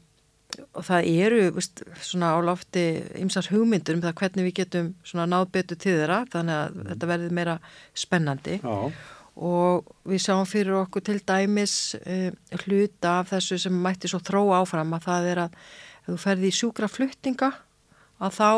og 0.77 0.84
það 0.86 1.07
eru 1.10 1.39
veist, 1.55 1.81
svona 2.05 2.36
á 2.38 2.39
lofti 2.45 2.86
ymsars 3.21 3.49
hugmyndur 3.53 3.97
um 3.97 4.03
það 4.03 4.17
hvernig 4.21 4.47
við 4.49 4.57
getum 4.62 4.91
svona 5.07 5.25
náð 5.29 5.47
betur 5.55 5.81
til 5.81 5.95
þeirra 5.97 6.21
þannig 6.34 6.60
að 6.60 6.77
þetta 6.91 7.12
verði 7.13 7.34
meira 7.39 7.57
spennandi. 7.97 8.60
Já, 8.62 8.77
og 9.41 9.88
við 10.05 10.23
sjáum 10.25 10.47
fyrir 10.49 10.75
okkur 10.81 11.05
til 11.07 11.17
dæmis 11.23 11.95
uh, 12.01 12.29
hluta 12.65 13.21
af 13.21 13.31
þessu 13.31 13.57
sem 13.63 13.77
mætti 13.84 14.12
svo 14.12 14.19
þróa 14.21 14.60
áfram 14.62 14.91
að 14.97 15.05
það 15.07 15.29
er 15.31 15.43
að 15.45 15.60
ef 16.01 16.10
þú 16.10 16.17
ferði 16.19 16.49
í 16.49 16.57
sjúkra 16.57 16.89
fluttinga 16.91 17.51
að 18.21 18.36
þá 18.38 18.49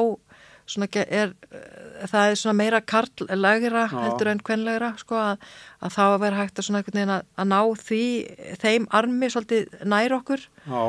svona 0.69 0.88
er, 1.04 1.34
uh, 1.52 2.06
það 2.12 2.30
er 2.30 2.39
svona 2.39 2.58
meira 2.60 2.82
karlægra 2.82 3.88
heldur 3.91 4.32
en 4.32 4.43
kvenlegra 4.45 4.93
sko 5.02 5.17
að, 5.19 5.49
að 5.84 5.95
þá 5.97 6.04
að 6.06 6.19
vera 6.23 6.39
hægt 6.41 6.60
að 6.62 6.67
svona 6.67 6.82
einhvern 6.82 6.99
veginn 6.99 7.15
að, 7.17 7.26
að 7.41 7.49
ná 7.52 7.60
því, 7.84 8.04
þeim 8.63 8.88
armi 9.02 9.30
svolítið 9.34 9.76
nær 9.93 10.17
okkur 10.19 10.47
já, 10.47 10.84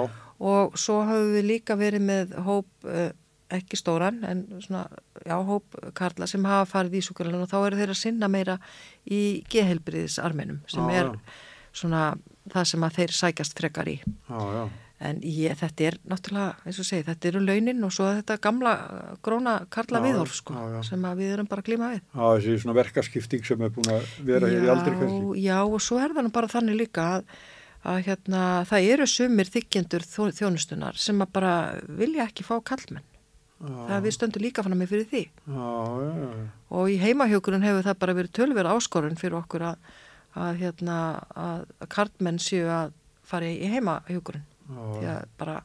og 0.44 0.78
svo 0.80 1.00
höfum 1.08 1.34
við 1.36 1.46
líka 1.50 1.76
verið 1.80 2.06
með 2.08 2.34
hóp, 2.46 2.68
uh, 2.86 3.10
ekki 3.54 3.78
stóran 3.78 4.22
en 4.26 4.44
svona, 4.64 4.86
já, 5.26 5.34
hóp 5.46 5.76
karla 5.94 6.26
sem 6.30 6.46
hafa 6.48 6.66
farið 6.70 6.98
í 6.98 7.02
sjúkralinn 7.06 7.44
og 7.44 7.50
þá 7.50 7.58
eru 7.66 7.80
þeir 7.82 7.92
að 7.94 8.00
sinna 8.00 8.30
meira 8.32 8.56
í 9.04 9.20
geðhelbriðisarminum 9.52 10.62
sem 10.70 10.86
Já, 10.90 10.96
er 11.02 11.10
já. 11.12 11.42
svona 11.74 12.06
það 12.52 12.70
sem 12.72 12.86
að 12.86 12.96
þeir 12.98 13.14
sækjast 13.20 13.58
frekar 13.58 13.90
í 13.92 13.98
já, 14.00 14.40
já. 14.58 14.64
En 15.02 15.18
ég, 15.26 15.56
þetta 15.58 15.84
er 15.88 15.96
náttúrulega, 16.08 16.54
eins 16.64 16.78
og 16.78 16.86
segi, 16.86 17.02
þetta 17.08 17.28
eru 17.32 17.40
launin 17.42 17.82
og 17.84 17.90
svo 17.92 18.06
þetta 18.14 18.36
gamla 18.44 18.74
gróna 19.26 19.56
karla 19.74 19.98
Já, 20.00 20.04
viðhorf 20.06 20.36
sko, 20.38 20.54
já, 20.54 20.68
já. 20.76 20.82
sem 20.86 21.02
að 21.08 21.18
við 21.22 21.32
erum 21.34 21.48
bara 21.50 21.64
að 21.64 21.68
glíma 21.70 21.88
við 21.94 21.98
Já, 22.00 22.22
þessi 22.36 22.54
svona 22.62 22.76
verkaskipting 22.78 23.44
sem 23.48 23.64
er 23.66 23.72
búin 23.74 23.90
að 23.96 24.06
vera 24.28 24.52
hér 24.52 24.64
í 24.68 24.70
aldrei 24.70 24.94
kannski. 25.00 25.42
já, 25.44 25.58
og 25.66 25.82
svo 25.82 25.98
er 26.00 26.14
það 26.14 26.28
nú 26.28 26.32
bara 26.38 26.52
þannig 26.54 26.78
líka 26.78 27.08
að, 27.16 27.26
að 27.90 27.98
hérna, 28.06 28.44
það 28.70 28.88
eru 28.94 29.08
sumir 29.10 29.50
þykjendur 29.56 30.06
þjónustunar 30.38 31.02
sem 31.08 31.20
að 31.26 31.34
bara 31.40 31.54
vilja 31.88 32.28
ekki 32.30 32.46
fá 32.46 32.54
kallmenn 32.62 33.04
það 33.64 34.00
við 34.06 34.12
stöndum 34.16 34.42
líka 34.44 34.62
fann 34.66 34.76
með 34.78 34.90
fyrir 34.94 35.06
því 35.10 35.24
Já, 35.24 35.68
já, 36.06 36.14
já. 36.22 36.48
og 36.78 36.88
í 36.94 36.96
heimahjókurinn 37.02 37.64
hefur 37.66 37.86
það 37.90 38.00
bara 38.06 38.16
verið 38.22 38.34
tölverð 38.38 38.72
áskorun 38.78 39.16
fyrir 39.20 39.38
okkur 39.42 39.62
að, 39.74 39.92
að, 40.38 40.58
hérna, 40.62 40.96
að, 41.34 41.62
að 41.82 41.88
karlmenn 41.98 42.40
séu 42.42 42.66
að 42.70 42.92
fara 43.24 43.48
í 43.48 43.70
heimahjókurinn 43.74 44.44
því 44.68 45.08
að 45.12 45.24
bara, 45.40 45.56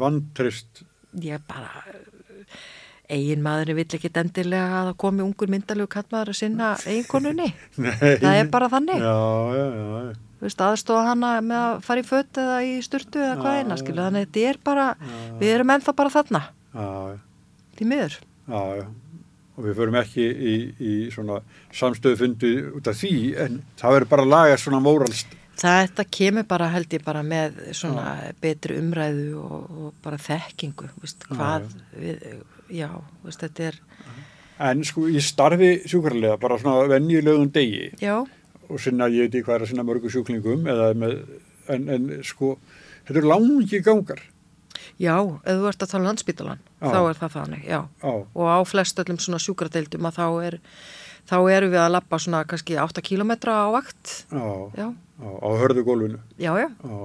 vantrist 0.00 0.82
ég 1.24 1.40
bara 1.48 1.70
eigin 3.10 3.42
maðurinn 3.44 3.76
vill 3.76 3.96
ekki 3.98 4.10
endilega 4.16 4.78
að 4.82 4.92
komi 5.00 5.22
ungur 5.24 5.50
myndalegu 5.52 5.90
kattmaður 5.92 6.32
að 6.32 6.38
sinna 6.40 6.70
eiginkonunni. 6.88 7.50
Það 7.76 8.38
er 8.40 8.48
bara 8.52 8.70
þannig. 8.72 9.04
Já, 9.04 9.18
já, 9.54 9.66
já. 9.76 10.14
Þú 10.34 10.48
veist, 10.48 10.62
aðstofa 10.66 11.04
hana 11.10 11.28
með 11.44 11.60
að 11.60 11.78
fara 11.86 12.02
í 12.02 12.06
fött 12.08 12.40
eða 12.40 12.56
í 12.68 12.72
sturtu 12.84 13.20
eða 13.22 13.36
hvað 13.40 13.58
eina, 13.60 13.76
skilu, 13.80 14.02
þannig 14.02 14.26
þetta 14.26 14.42
er 14.50 14.58
bara, 14.66 14.86
við 15.40 15.52
erum 15.54 15.72
ennþá 15.76 15.94
bara 15.96 16.12
þarna, 16.12 16.40
því 17.78 17.86
miður. 17.92 18.16
Og 19.54 19.62
við 19.68 19.76
förum 19.78 19.96
ekki 20.00 20.24
í, 20.26 20.54
í 20.82 20.94
svona 21.14 21.38
samstöðufundi 21.78 22.50
út 22.74 22.88
af 22.90 22.98
því, 22.98 23.12
en 23.44 23.60
það 23.78 23.94
verður 23.96 24.10
bara 24.10 24.24
að 24.26 24.32
laga 24.34 24.56
svona 24.60 24.80
móralst. 24.82 25.36
Þetta 25.54 26.04
kemur 26.10 26.46
bara, 26.50 26.66
held 26.74 26.90
ég, 26.96 27.02
bara 27.06 27.22
með 27.22 27.60
svona 27.78 28.32
betri 28.42 28.78
umræðu 28.80 29.28
og, 29.38 29.68
og 29.86 29.92
bara 30.02 30.18
þekkingu, 30.18 30.88
veist, 31.02 31.26
hvað, 31.30 31.68
við, 31.94 32.24
já, 32.74 32.88
veist, 33.22 33.44
þetta 33.44 33.68
er, 33.70 33.78
En 34.64 34.84
sko 34.86 35.08
í 35.10 35.18
starfi 35.22 35.68
sjúkarlega, 35.90 36.36
bara 36.38 36.58
svona 36.62 36.84
venjulegum 36.90 37.48
degi. 37.54 37.88
Já, 38.02 38.20
og 38.68 38.78
sinna, 38.80 39.08
ég 39.10 39.26
veit 39.26 39.34
ekki 39.34 39.46
hvað 39.48 39.56
er 39.56 39.64
að 39.66 39.70
sinna 39.72 39.84
mörgu 39.86 40.10
sjúklingum, 40.14 40.62
eða 40.70 40.92
með, 40.98 41.16
en, 41.74 41.88
en 41.90 42.06
sko, 42.26 42.52
þetta 43.06 43.18
eru 43.22 43.30
langi 43.32 43.80
gangar. 43.82 44.22
já, 44.98 45.16
ef 45.18 45.58
þú 45.58 45.66
ert 45.70 45.82
að 45.82 45.90
tala 45.90 46.02
um 46.04 46.08
landspítalan, 46.10 46.60
Já. 46.82 46.86
þá 46.94 46.98
er 47.10 47.18
það 47.22 47.34
þannig, 47.38 47.64
já. 47.66 47.80
Já, 48.02 48.12
Og 48.34 48.46
á 48.46 48.58
flest 48.66 48.98
öllum 49.02 49.18
svona 49.22 49.42
sjúkradeildum 49.42 50.06
að 50.10 50.18
þá 50.20 50.26
er, 50.46 50.58
þá 51.30 51.36
erum 51.56 51.74
við 51.74 51.82
að 51.82 51.92
lappa 51.96 52.18
svona 52.22 52.44
kannski 52.46 52.78
8 52.78 53.02
kilometra 53.10 53.58
á 53.58 53.66
vakt, 53.74 54.14
já, 54.30 54.86
já, 55.18 55.24
já, 55.28 55.38
á 55.44 55.48
hörðu 55.62 55.84
gólfinu. 55.86 56.18
já, 56.38 56.52
já, 56.58 56.68
Já, 56.84 56.98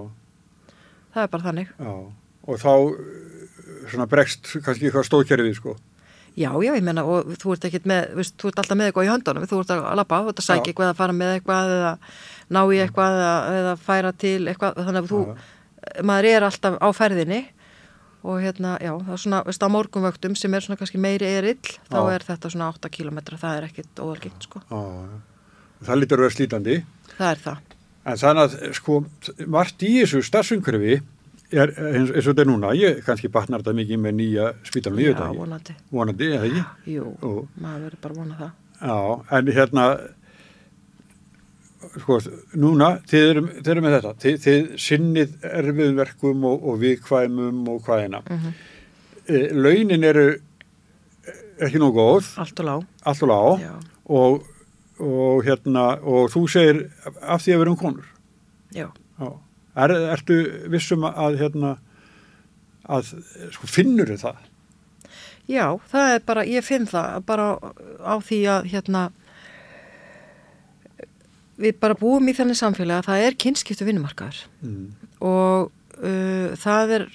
það 1.14 1.24
er 1.24 1.28
bara 1.36 1.44
þannig. 1.50 1.70
já. 1.80 1.94
Og 2.50 2.58
þá 2.62 2.72
eh, 2.74 3.86
svona 3.92 4.08
bregst 4.10 4.50
kannski 4.66 4.88
eitthvað 4.90 5.08
stóðkerfið, 5.10 5.56
sko. 5.60 5.76
Já, 6.40 6.52
já, 6.64 6.72
ég 6.78 6.84
meina, 6.86 7.04
og 7.04 7.34
þú 7.42 7.52
ert 7.56 7.66
ekkit 7.68 7.86
með, 7.90 8.14
veist, 8.16 8.36
þú 8.40 8.48
ert 8.52 8.60
alltaf 8.62 8.78
með 8.78 8.90
eitthvað 8.92 9.08
í 9.08 9.10
höndunum, 9.12 9.46
þú 9.50 9.60
ert 9.64 9.72
að 9.76 9.88
lappa, 10.00 10.20
þú 10.24 10.30
ert 10.32 10.40
að 10.40 10.46
sækja 10.46 10.62
Já. 10.62 10.70
eitthvað, 10.72 10.92
að 10.94 11.00
fara 11.02 11.16
með 11.18 11.32
eitthvað 11.36 11.72
eða 11.76 11.94
ná 12.56 12.60
í 12.70 12.78
eitthvað 12.84 13.16
eða, 13.18 13.32
eða 13.60 13.74
færa 13.84 14.12
til 14.24 14.36
eitthvað, 14.48 14.78
þannig 14.86 15.02
að 15.02 15.10
þú, 15.10 15.22
maður 16.06 16.28
er 16.30 16.46
alltaf 16.48 16.78
á 16.80 16.88
ferðinni 16.96 17.40
og 18.24 18.40
hérna, 18.44 18.76
já, 18.84 18.92
það 19.00 19.14
er 19.18 19.22
svona, 19.26 19.42
veist, 19.50 19.64
á 19.66 19.70
morgunvöktum 19.74 20.36
sem 20.38 20.54
er 20.54 20.64
svona 20.66 20.80
kannski 20.80 21.02
meiri 21.02 21.28
erill, 21.40 21.60
þá 21.90 21.98
Já. 21.98 22.14
er 22.14 22.26
þetta 22.30 22.54
svona 22.54 22.70
8 22.78 22.90
kilometra, 22.94 23.38
það 23.42 23.58
er 23.60 23.68
ekkit 23.70 24.02
óalgengt, 24.06 24.48
sko, 24.48 24.62
Já, 24.70 24.80
já. 24.80 25.20
Það 25.90 26.00
lítur 26.02 26.20
að 26.20 26.26
vera 26.28 26.36
slítandi. 26.38 26.78
það 27.18 27.30
er 27.34 27.44
það. 27.44 27.60
En 28.10 28.18
þannig 28.18 28.44
að 28.46 28.74
sko, 28.80 29.00
margt 29.52 29.84
í 29.86 29.92
þessu 30.02 30.22
starfsumhverfi 30.26 30.96
er 31.52 31.72
eins, 31.74 32.12
eins 32.14 32.26
og 32.26 32.32
þetta 32.32 32.44
er 32.46 32.50
núna, 32.50 32.72
ég 32.78 33.02
kannski 33.06 33.30
batnar 33.34 33.62
þetta 33.64 33.74
mikið 33.80 34.00
með 34.06 34.16
nýja 34.20 34.48
spítalum, 34.70 35.02
ég 35.04 35.12
veit 35.14 35.22
Já, 35.26 35.34
vonandi. 35.40 35.76
Vonandi, 35.92 36.30
eða 36.38 36.48
ekki? 36.50 36.64
Jú, 36.96 37.06
Og- 37.26 37.48
maður 37.62 37.84
verður 37.88 38.02
bara 38.06 38.14
að 38.14 38.22
vona 38.24 38.40
það. 38.40 38.52
Já, 38.80 38.98
en 39.38 39.52
hérna, 39.58 39.86
sko, 42.00 42.18
núna, 42.60 42.90
þið 43.10 43.26
eru, 43.32 43.44
þið 43.60 43.72
eru 43.74 43.84
með 43.86 43.96
þetta, 43.98 44.12
þið, 44.24 44.38
þið 44.46 44.70
sinnið 44.86 45.36
erfiðverkum 45.62 46.46
og, 46.50 46.66
og 46.72 46.80
viðkvæmum 46.84 47.62
og 47.76 47.82
hvaðina. 47.88 48.24
Mm 48.30 48.40
Mhm. 48.40 48.54
launin 49.62 50.04
eru 50.04 50.24
ekki 51.62 51.78
nógu 51.78 51.94
góð, 52.00 52.30
Allt 52.42 52.60
og 52.60 52.66
lág, 52.66 52.86
allt 53.06 53.24
og 53.24 53.30
lág 53.30 53.84
og, 54.10 54.48
og 55.00 55.44
hérna, 55.48 55.84
og 56.04 56.30
þú 56.34 56.42
segir 56.52 56.80
af 57.24 57.42
því 57.46 57.54
að 57.56 57.62
vera 57.64 57.72
um 57.76 57.78
konur. 57.80 58.08
já. 58.76 58.88
Já. 59.20 59.30
Er, 59.80 59.92
ertu 60.16 60.36
vissum 60.74 61.04
að 61.08 61.38
hérna 61.40 61.78
að 62.90 63.12
sko, 63.54 63.68
finnur 63.70 64.10
það? 64.20 64.36
Já, 65.50 65.66
það 65.92 66.14
er 66.16 66.24
bara, 66.26 66.44
ég 66.46 66.66
finn 66.66 66.88
það 66.90 67.20
bara 67.26 67.46
á 68.04 68.16
því 68.20 68.40
að 68.50 68.68
hérna 68.74 69.04
við 71.60 71.76
bara 71.82 71.96
búum 72.00 72.28
í 72.32 72.36
þannig 72.38 72.58
samfélagi 72.60 73.00
að 73.04 73.08
það 73.10 73.26
er 73.28 73.38
kynskiptu 73.44 73.88
vinnumarkaður 73.88 74.42
Mm. 74.64 74.88
og 75.22 75.72
uh, 76.04 76.56
það 76.60 76.94
er 76.98 77.06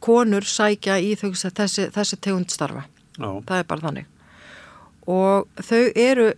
konur 0.00 0.44
sækja 0.46 0.98
í 1.02 1.14
þau, 1.18 1.32
þessi, 1.34 1.88
þessi 1.92 2.16
tegund 2.20 2.52
starfa, 2.52 2.84
Já, 3.18 3.28
það 3.48 3.56
er 3.58 3.68
bara 3.68 3.84
þannig 3.88 4.06
og 5.10 5.48
þau 5.64 5.82
eru 5.96 6.30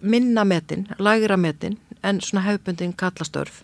minna 0.00 0.44
metin, 0.44 0.86
lægra 0.98 1.36
metin 1.36 1.78
en 2.02 2.20
svona 2.20 2.46
hefbundin 2.46 2.92
kallastörf 2.96 3.62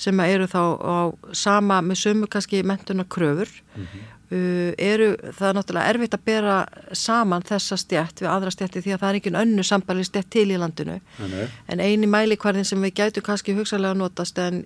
sem 0.00 0.20
eru 0.24 0.46
þá 0.48 0.62
á 0.80 0.98
sama 1.36 1.80
með 1.84 2.00
sömu 2.04 2.28
kannski 2.30 2.62
mentuna 2.66 3.04
kröfur 3.04 3.50
uh, 3.76 4.70
eru 4.78 5.10
það 5.36 5.48
er 5.48 5.58
náttúrulega 5.58 5.92
erfitt 5.92 6.16
að 6.16 6.24
bera 6.30 6.56
saman 6.96 7.44
þessa 7.46 7.78
stjætt 7.80 8.22
við 8.22 8.30
aðra 8.32 8.54
stjætti 8.54 8.84
því 8.84 8.94
að 8.94 9.02
það 9.02 9.10
er 9.10 9.20
ekki 9.20 9.34
önnu 9.42 9.66
sambæli 9.66 10.06
stjætt 10.06 10.30
til 10.36 10.46
í 10.48 10.58
landinu. 10.60 10.98
Nei, 11.20 11.44
en 11.68 11.84
eini 11.84 12.08
mælikvarðin 12.10 12.68
sem 12.68 12.80
við 12.86 12.96
gætu 13.02 13.24
kannski 13.26 13.56
hugsalega 13.58 13.98
notast 13.98 14.38
en 14.40 14.64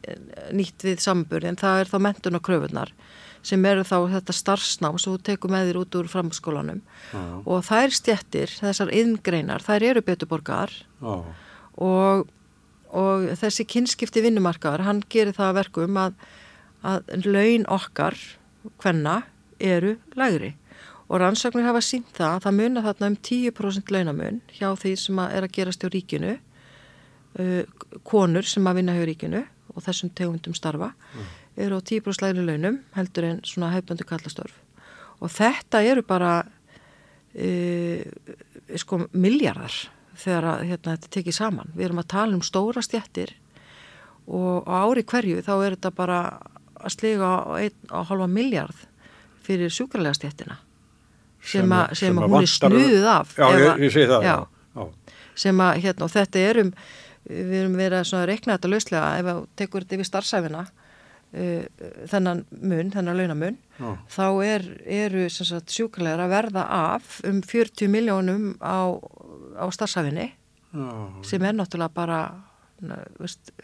nýtt 0.55 0.87
við 0.87 1.03
samburð 1.05 1.51
en 1.51 1.61
það 1.61 1.83
er 1.83 1.93
þá 1.93 1.99
mentun 2.09 2.41
og 2.41 2.47
kröfunar 2.47 2.95
sem 3.45 3.67
eru 3.69 3.85
þá 3.87 3.97
þetta 4.15 4.37
starfsnám 4.37 4.99
sem 5.01 5.15
þú 5.15 5.23
tekur 5.29 5.53
með 5.53 5.69
þér 5.71 5.81
út 5.83 5.99
úr 6.01 6.09
framskólanum 6.11 6.81
Já. 7.13 7.25
og 7.45 7.67
þær 7.67 7.95
stjættir, 7.99 8.55
þessar 8.63 8.93
yngreinar, 8.97 9.65
þær 9.65 9.89
eru 9.91 10.05
betur 10.05 10.31
borgar 10.31 10.73
já, 10.73 11.15
og, 11.85 12.25
og 12.95 13.29
þessi 13.41 13.67
kynskipti 13.69 14.25
vinnumarkaðar, 14.25 14.87
hann 14.89 15.05
gerir 15.13 15.37
það 15.37 15.53
að 15.53 15.61
verkum 15.61 16.01
að, 16.01 16.19
að 16.85 17.15
laun 17.27 17.69
okkar, 17.77 18.19
hvenna, 18.83 19.23
eru 19.61 19.97
lægri. 20.19 20.55
Og 21.05 21.21
rannsóknir 21.21 21.67
hafa 21.67 21.83
sínt 21.85 22.09
það 22.17 22.39
að 22.39 22.45
það 22.47 22.57
munar 22.59 22.87
þarna 22.89 23.09
um 23.13 23.17
10% 23.29 23.93
launamun 23.93 24.41
hjá 24.57 24.69
því 24.81 24.95
sem 24.99 25.19
að 25.21 25.35
er 25.37 25.47
að 25.47 25.57
gerast 25.59 25.85
hjá 25.85 25.91
ríkinu 25.93 26.33
uh, 26.35 27.63
konur 28.09 28.49
sem 28.49 28.67
að 28.67 28.81
vinna 28.81 28.97
hjá 28.97 29.05
ríkinu 29.11 29.43
og 29.75 29.85
þessum 29.85 30.13
tegundum 30.17 30.57
starfa 30.57 30.93
eru 31.57 31.79
á 31.79 31.83
10% 31.83 32.25
lægri 32.25 32.45
launum 32.45 32.81
heldur 32.97 33.25
en 33.29 33.41
svona 33.47 33.73
hefböndu 33.75 34.07
kallastörf 34.09 34.57
og 35.21 35.31
þetta 35.31 35.83
eru 35.87 36.03
bara 36.07 36.33
uh, 36.43 38.03
sko 38.81 39.05
miljardar 39.13 39.75
þegar 40.19 40.49
að 40.51 40.67
hérna, 40.69 40.95
þetta 40.95 41.13
tekið 41.17 41.37
saman. 41.37 41.73
Við 41.75 41.89
erum 41.89 42.03
að 42.03 42.11
tala 42.15 42.37
um 42.37 42.43
stóra 42.47 42.83
stjættir 42.85 43.35
og 44.25 44.69
á 44.71 44.87
ári 44.87 45.05
hverju 45.05 45.43
þá 45.45 45.55
er 45.57 45.77
þetta 45.77 45.91
bara 45.95 46.19
að 46.85 46.95
sliga 46.95 47.29
á 47.29 47.61
og 47.93 48.07
halva 48.11 48.29
miljard 48.31 48.87
fyrir 49.45 49.73
sjúkrarlega 49.73 50.17
stjættina 50.17 50.59
sem, 51.45 51.69
að, 51.69 51.97
sem 51.99 52.19
að 52.19 52.31
hún 52.31 52.39
er 52.41 52.49
snuðuð 52.49 53.09
af. 53.11 53.35
Já, 53.37 53.49
ef 53.51 53.61
ég, 53.61 53.83
ég 53.85 54.09
það. 54.09 54.25
Já, 54.25 54.37
já. 54.79 55.19
sem 55.45 55.61
að 55.61 55.81
hérna 55.85 56.07
og 56.07 56.15
þetta 56.15 56.45
er 56.45 56.61
um, 56.63 56.71
við 57.29 57.59
erum 57.59 57.77
verið 57.81 58.15
að 58.17 58.25
reikna 58.31 58.57
þetta 58.57 58.73
lauslega 58.73 59.11
ef 59.19 59.31
að 59.35 59.43
tekur 59.61 59.85
þetta 59.85 59.99
yfir 59.99 60.09
starfsæfina 60.09 60.65
þennan 61.35 62.45
mun, 62.63 62.91
þennan 62.95 63.19
launamun 63.19 63.57
Já. 63.81 63.89
þá 64.13 64.27
er, 64.47 64.67
eru 64.87 65.25
sagt, 65.33 65.73
sjúkrarlegar 65.75 66.23
að 66.25 66.35
verða 66.35 66.65
af 66.71 67.17
um 67.27 67.41
40 67.43 67.91
miljónum 67.91 68.45
á, 68.63 68.95
á 69.59 69.65
starfsæfinni 69.75 70.29
Já, 70.75 70.87
sem 71.27 71.43
er 71.43 71.57
náttúrulega 71.59 71.95
bara 71.95 72.21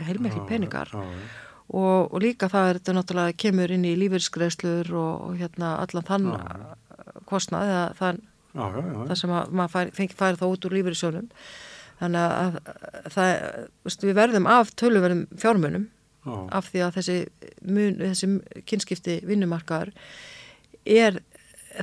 heilmikli 0.01 0.43
peningar. 0.49 0.91
já, 0.93 1.03
já. 1.03 1.29
og, 1.69 2.11
og 2.13 2.19
líka 2.23 2.49
það 2.51 2.69
er 2.69 2.81
þetta 2.81 2.97
náttúrulega 2.99 3.39
kemur 3.45 3.75
inn 3.75 3.87
í 3.87 3.97
lífeyrsgreiðslur 3.99 4.93
og, 4.95 5.13
og 5.29 5.39
hérna 5.39 5.77
allan 5.85 6.07
þann 6.11 6.29
kostnað 7.31 7.71
eða 7.71 7.87
þann, 7.99 8.21
það 8.55 9.17
sem 9.23 9.35
að 9.37 9.55
maður 9.61 9.93
fengi 9.95 10.19
færi 10.19 10.41
þá 10.41 10.47
út 10.49 10.67
úr 10.67 10.77
lífeyrissjónum 10.79 11.31
þannig 12.01 12.21
að, 12.25 12.61
að 13.05 13.15
það, 13.15 13.33
við 14.09 14.15
verðum 14.19 14.51
af 14.51 14.75
töluverðum 14.81 15.27
fjármunum 15.39 15.89
Já. 16.21 16.37
af 16.53 16.69
því 16.69 16.85
að 16.85 16.97
þessi, 16.99 17.19
mun, 17.65 17.99
þessi 18.01 18.29
kynskipti 18.69 19.17
vinnumarkaðar 19.25 19.93
er 20.85 21.21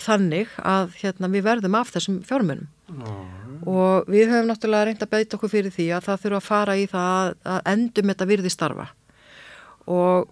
þannig 0.03 0.51
að 0.61 0.97
hérna, 0.99 1.29
við 1.31 1.45
verðum 1.47 1.77
af 1.79 1.93
þessum 1.95 2.19
fjármunum. 2.27 2.67
Já, 2.87 3.13
og 3.67 4.07
við 4.11 4.29
höfum 4.31 4.49
náttúrulega 4.51 4.87
reynd 4.87 5.03
að 5.03 5.13
beita 5.15 5.37
okkur 5.37 5.51
fyrir 5.51 5.73
því 5.73 5.87
að 5.95 6.05
það 6.07 6.21
þurfa 6.23 6.39
að 6.39 6.47
fara 6.47 6.75
í 6.77 6.85
það 6.91 7.31
að, 7.33 7.61
endum 7.73 8.11
þetta 8.11 8.27
virði 8.29 8.51
starfa. 8.53 8.87
Og, 9.87 10.29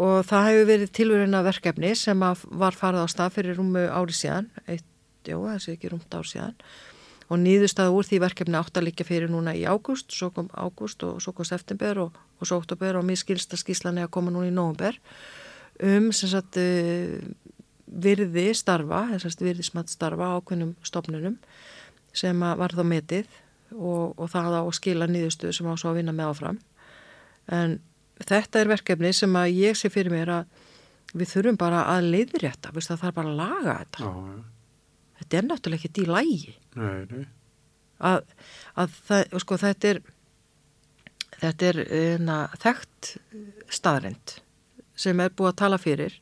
og 0.00 0.14
það 0.28 0.46
hefur 0.50 0.70
verið 0.70 0.94
tilverina 0.96 1.42
verkefni 1.44 1.90
sem 1.98 2.22
var 2.22 2.78
farið 2.78 3.04
á 3.04 3.08
stað 3.10 3.34
fyrir 3.38 3.58
rúmu 3.58 3.84
ári 3.88 4.16
síðan, 4.16 4.48
eitt, 4.66 4.86
jó, 5.26 5.42
þessi 5.48 5.74
ekki 5.74 5.92
rúmt 5.92 6.16
ár 6.16 6.28
síðan 6.28 6.56
og 7.30 7.38
nýðustæðu 7.38 7.94
úr 7.94 8.08
því 8.08 8.20
verkefni 8.24 8.58
átt 8.58 8.78
að 8.80 8.88
líka 8.88 9.06
fyrir 9.06 9.30
núna 9.30 9.54
í 9.54 9.62
ágúst, 9.62 10.10
svo 10.10 10.32
kom 10.34 10.48
ágúst 10.50 11.04
og 11.06 11.20
svo 11.22 11.34
kom 11.36 11.46
september 11.46 12.02
og, 12.06 12.16
og 12.40 12.48
svo 12.48 12.58
oktober 12.58 12.98
og 12.98 13.06
mér 13.06 13.20
skilsta 13.20 13.58
skíslan 13.60 14.00
er 14.00 14.08
að 14.08 14.14
koma 14.16 14.34
núna 14.34 14.50
í 14.50 14.54
nóvumber 14.54 14.98
um 15.80 16.10
sem 16.12 16.32
sagt 16.32 16.58
uh, 16.60 17.20
virði 17.86 18.50
starfa, 18.54 19.06
þess 19.14 19.38
að 19.38 19.46
virði 19.46 19.66
smatt 19.66 19.92
starfa 19.92 20.34
ákveðnum 20.38 20.74
stopnunum 20.86 21.38
sem 22.14 22.42
að 22.42 22.58
var 22.58 22.74
þá 22.74 22.82
metið 22.86 23.38
og, 23.76 24.18
og 24.18 24.26
það 24.30 24.58
á 24.58 24.62
að 24.62 24.74
skila 24.78 25.08
nýðustuð 25.10 25.54
sem 25.54 25.70
á 25.70 25.74
svo 25.78 25.92
að 25.92 26.00
vinna 26.00 26.14
með 26.14 26.32
áfram. 26.32 26.60
En 27.50 27.78
þetta 28.26 28.62
er 28.62 28.72
verkefni 28.74 29.12
sem 29.14 29.36
að 29.38 29.52
ég 29.54 29.78
sé 29.78 29.90
fyrir 29.92 30.14
mér 30.14 30.32
að, 30.40 30.56
við 31.14 31.34
þurfum 31.34 31.60
bara 31.60 31.84
að 31.94 32.10
leiðrétta, 32.14 32.74
það 32.74 33.04
þarf 33.04 33.20
bara 33.20 33.30
að 33.30 33.38
laga 33.38 33.76
þetta. 33.82 34.06
Já, 34.06 34.34
já. 34.34 34.59
Þetta 35.20 35.38
er 35.40 35.46
náttúrulega 35.48 35.88
ekki 35.90 36.04
í 36.04 36.08
lægi. 36.08 36.54
Nei, 36.80 37.04
nei. 37.10 37.26
Að, 38.00 38.22
að 38.80 38.94
það, 39.08 39.34
sko, 39.44 39.58
þetta 39.60 39.90
er, 39.90 40.00
þetta 41.42 41.68
er 41.70 41.80
na, 42.24 42.38
þekkt 42.62 43.10
staðrind 43.76 44.38
sem 45.00 45.20
er 45.20 45.32
búið 45.36 45.52
að 45.52 45.58
tala 45.60 45.80
fyrir. 45.80 46.16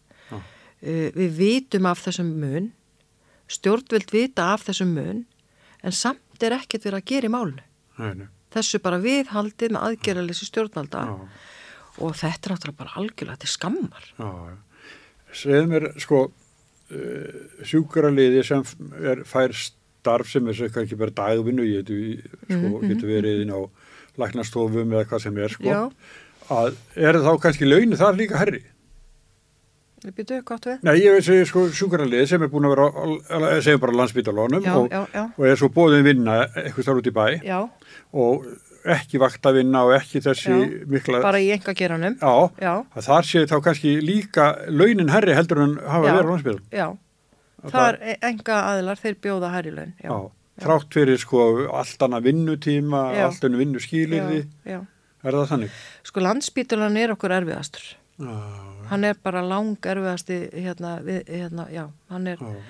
Uh, 0.78 1.08
við 1.10 1.32
vitum 1.34 1.88
af 1.90 2.04
þessum 2.04 2.28
mun, 2.38 2.68
stjórnvild 3.50 4.12
vita 4.14 4.52
af 4.52 4.66
þessum 4.68 4.92
mun, 4.94 5.24
en 5.82 5.94
samt 5.94 6.44
er 6.46 6.54
ekkert 6.54 6.84
verið 6.86 7.00
að 7.00 7.08
gera 7.10 7.26
í 7.30 7.32
málnu. 7.34 8.28
Þessu 8.54 8.78
bara 8.82 9.00
viðhaldið 9.02 9.74
með 9.74 9.86
aðgerðalessi 9.88 10.46
stjórnvalda 10.46 11.00
Já, 11.08 11.14
og 11.98 12.14
þetta 12.14 12.46
er 12.46 12.54
náttúrulega 12.54 12.78
bara 12.78 12.94
algjörlega 13.00 13.42
til 13.42 13.50
skammar. 13.50 14.06
já. 14.18 14.30
Segð 15.34 15.66
mér, 15.68 15.88
sko, 16.00 16.20
uh, 16.92 17.64
sjúkraliði 17.66 18.44
sem 18.46 18.64
er, 19.02 19.24
fær 19.28 19.54
starf 19.56 20.30
sem 20.30 20.46
er 20.48 20.62
ekki 20.68 20.96
bara 20.98 21.10
dagvinnu, 21.10 21.66
getur, 21.68 22.22
sko, 22.48 22.56
Mhm, 22.78 22.88
getur 22.88 23.08
verið 23.12 23.42
inn 23.44 23.52
á 23.54 23.60
læknastofum 24.18 24.92
eða 24.96 25.04
hvað 25.10 25.22
sem 25.26 25.38
er, 25.38 25.48
sko. 25.48 25.68
Að 26.48 26.74
er 26.96 27.20
þá 27.22 27.32
kannski 27.42 27.68
launið 27.68 28.00
þar 28.00 28.16
líka 28.16 28.38
herri? 28.40 28.62
Við? 29.98 30.78
Nei, 30.86 30.92
ég 31.02 31.16
veit 31.16 31.24
segja 31.26 31.46
sko 31.50 31.64
sjúkraliði 31.74 32.28
sem 32.30 32.42
er 32.46 32.50
búin 32.52 32.68
að 32.68 32.74
vera, 32.76 32.84
að 33.34 33.62
segja 33.66 33.80
bara 33.82 33.96
landsbítalónum 33.98 34.62
Já, 34.62 34.76
og, 34.78 34.92
og 35.34 35.46
er 35.48 35.58
svo 35.58 35.68
bóðin 35.74 36.06
vinna 36.06 36.36
eitthvað 36.52 36.86
starf 36.86 37.00
út 37.02 37.10
í 37.10 37.14
bæ 37.16 37.24
Já, 37.42 37.58
og 38.14 38.46
ekki 38.84 39.18
vaktavinna 39.22 39.82
og 39.88 39.92
ekki 39.96 40.20
þessi 40.24 40.52
Já, 40.52 40.86
mikla... 40.92 41.20
bara 41.24 41.40
í 41.42 41.50
enga 41.54 41.74
geranum. 41.74 42.16
Já, 42.20 42.34
Já, 42.62 42.72
þar 43.08 43.28
sé 43.28 43.42
þá 43.50 43.56
kannski 43.64 43.94
líka 44.04 44.48
launin 44.70 45.08
herri 45.12 45.34
heldur 45.36 45.62
en 45.64 45.76
hafa 45.82 46.06
verið 46.06 46.24
á 46.24 46.30
landsbítal. 46.30 46.60
já. 46.72 46.88
Að 47.58 47.72
Það 47.74 47.88
er 47.88 48.18
enga 48.28 48.58
aðilar, 48.70 49.00
þeir 49.02 49.16
bjóða 49.24 49.48
hærri 49.50 49.70
laun. 49.74 49.94
Já, 49.98 50.12
þrátt 50.62 50.94
fyrir 50.94 51.18
sko 51.18 51.46
allt 51.74 52.04
annað 52.06 52.28
vinnutíma, 52.28 53.00
allt 53.26 53.44
annað 53.48 53.64
vinnuskýlirði, 53.64 54.42
er 54.68 55.34
það 55.34 55.48
þannig? 55.52 55.80
Sko 56.06 56.22
landsbítulan 56.22 56.96
er 57.02 57.14
okkur 57.16 57.34
erfiðastur. 57.40 57.88
Já, 58.18 58.36
Hann 58.88 59.04
er 59.04 59.18
bara 59.22 59.42
lang 59.44 59.74
erfiðasti, 59.84 60.38
hérna, 60.54 60.94
við, 61.04 61.18
hérna, 61.28 61.66
já, 61.74 61.82
hann 62.08 62.30
er, 62.30 62.38
já. 62.40 62.62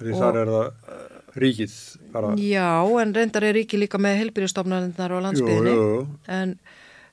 Því 0.00 0.12
Og- 0.12 0.18
þar 0.20 0.36
er 0.42 0.50
það 0.52 0.66
uh, 0.66 1.04
ríkið 1.40 1.76
bara. 2.12 2.32
já, 2.40 2.68
en 3.02 3.14
reyndar 3.16 3.44
er 3.44 3.58
ekki 3.62 3.78
líka 3.80 3.98
með 4.00 4.18
helbyrjastofnarinnar 4.22 5.12
á 5.12 5.16
Jú, 5.16 5.22
landsbíðinni. 5.26 5.72
jú, 5.76 5.86
jú. 5.96 6.06
En 6.28 6.56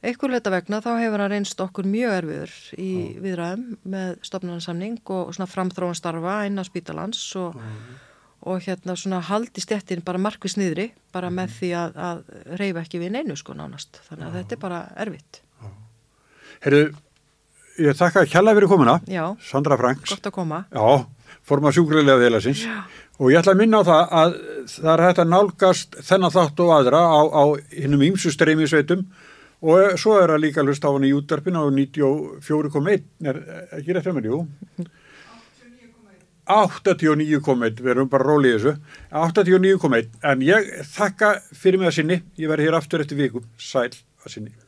einhver 0.04 0.32
leita 0.34 0.52
vegna 0.52 0.82
þá 0.84 0.90
hefur 1.00 1.20
hann 1.24 1.32
reynst 1.32 1.62
okkur 1.64 1.88
mjög 1.88 2.16
erfiður 2.20 2.56
í 2.76 2.90
viðræðum 3.24 3.78
með 3.88 4.18
stofnarnarsamning 4.28 4.98
og 5.16 5.32
svona 5.36 5.48
framþróan 5.48 5.96
starfa 5.96 6.42
innan 6.50 6.68
spítalans 6.68 7.22
og, 7.40 7.56
og 8.44 8.60
hérna 8.68 8.98
svona 9.00 9.22
haldi 9.24 9.64
stjettin 9.64 10.04
bara 10.04 10.20
markvis 10.20 10.58
niðri 10.60 10.90
bara 11.16 11.30
með 11.32 11.56
því 11.60 11.72
að, 11.80 11.96
að 11.96 12.58
reyfa 12.60 12.84
ekki 12.84 13.00
við 13.00 13.16
neinu 13.16 13.38
sko 13.40 13.56
nánast. 13.56 14.02
Þannig 14.10 14.28
að 14.28 14.38
þetta 14.42 14.56
er 14.58 14.64
bara 14.66 14.82
erfitt. 15.06 15.40
Herru, 16.64 16.84
ég 17.80 17.96
þakka 18.00 18.26
kjalla 18.32 18.54
fyrir 18.56 18.70
komuna, 18.72 19.00
Já, 19.12 19.24
Sandra 19.44 19.76
Franks. 19.80 20.12
gott 20.14 20.28
að 20.30 20.36
koma. 20.36 20.62
Já, 20.72 21.06
forma 21.48 21.72
sjúkrilega 21.76 22.22
félagsins 22.22 22.64
og 23.20 23.30
ég 23.32 23.40
ætla 23.40 23.54
að 23.54 23.62
minna 23.62 23.84
á 23.84 23.88
það 23.88 24.16
að 24.22 24.34
það 24.72 24.90
er 24.94 25.04
hægt 25.06 25.22
að 25.22 25.30
nálgast 25.34 26.00
þennan 26.08 26.34
þátt 26.34 26.64
og 26.64 26.74
aðra 26.78 27.04
á, 27.04 27.22
á 27.30 27.44
hinnum 27.76 28.06
ímsu 28.10 28.34
streymisveitum. 28.34 29.06
Og 29.64 29.94
svo 30.02 30.18
er 30.20 30.34
það 30.34 30.42
líka 30.44 30.60
að 30.60 30.72
hlusta 30.72 30.92
á 30.92 30.94
hann 30.96 31.06
í 31.08 31.14
útdarpin 31.16 31.56
á 31.56 31.64
94,1 31.72 33.06
er 33.30 33.40
ekki 33.78 33.96
rétt 33.96 34.10
hjá 34.10 34.16
mér, 34.18 34.28
jú. 34.28 34.42
89,1 36.50 37.80
við 37.80 37.94
erum 37.94 38.12
bara 38.12 38.28
rólið 38.28 38.58
þessu. 38.58 38.76
89,1 39.14 40.12
en 40.34 40.44
ég 40.44 40.74
þakka 40.98 41.38
fyrir 41.56 41.80
mig 41.80 41.94
að 41.94 41.98
sinni. 42.02 42.20
Ég 42.36 42.52
verði 42.52 42.68
hér 42.68 42.82
aftur 42.82 43.06
eftir 43.06 43.24
viku. 43.24 43.46
Sæl 43.56 43.88
að 43.94 44.36
sinni 44.36 44.63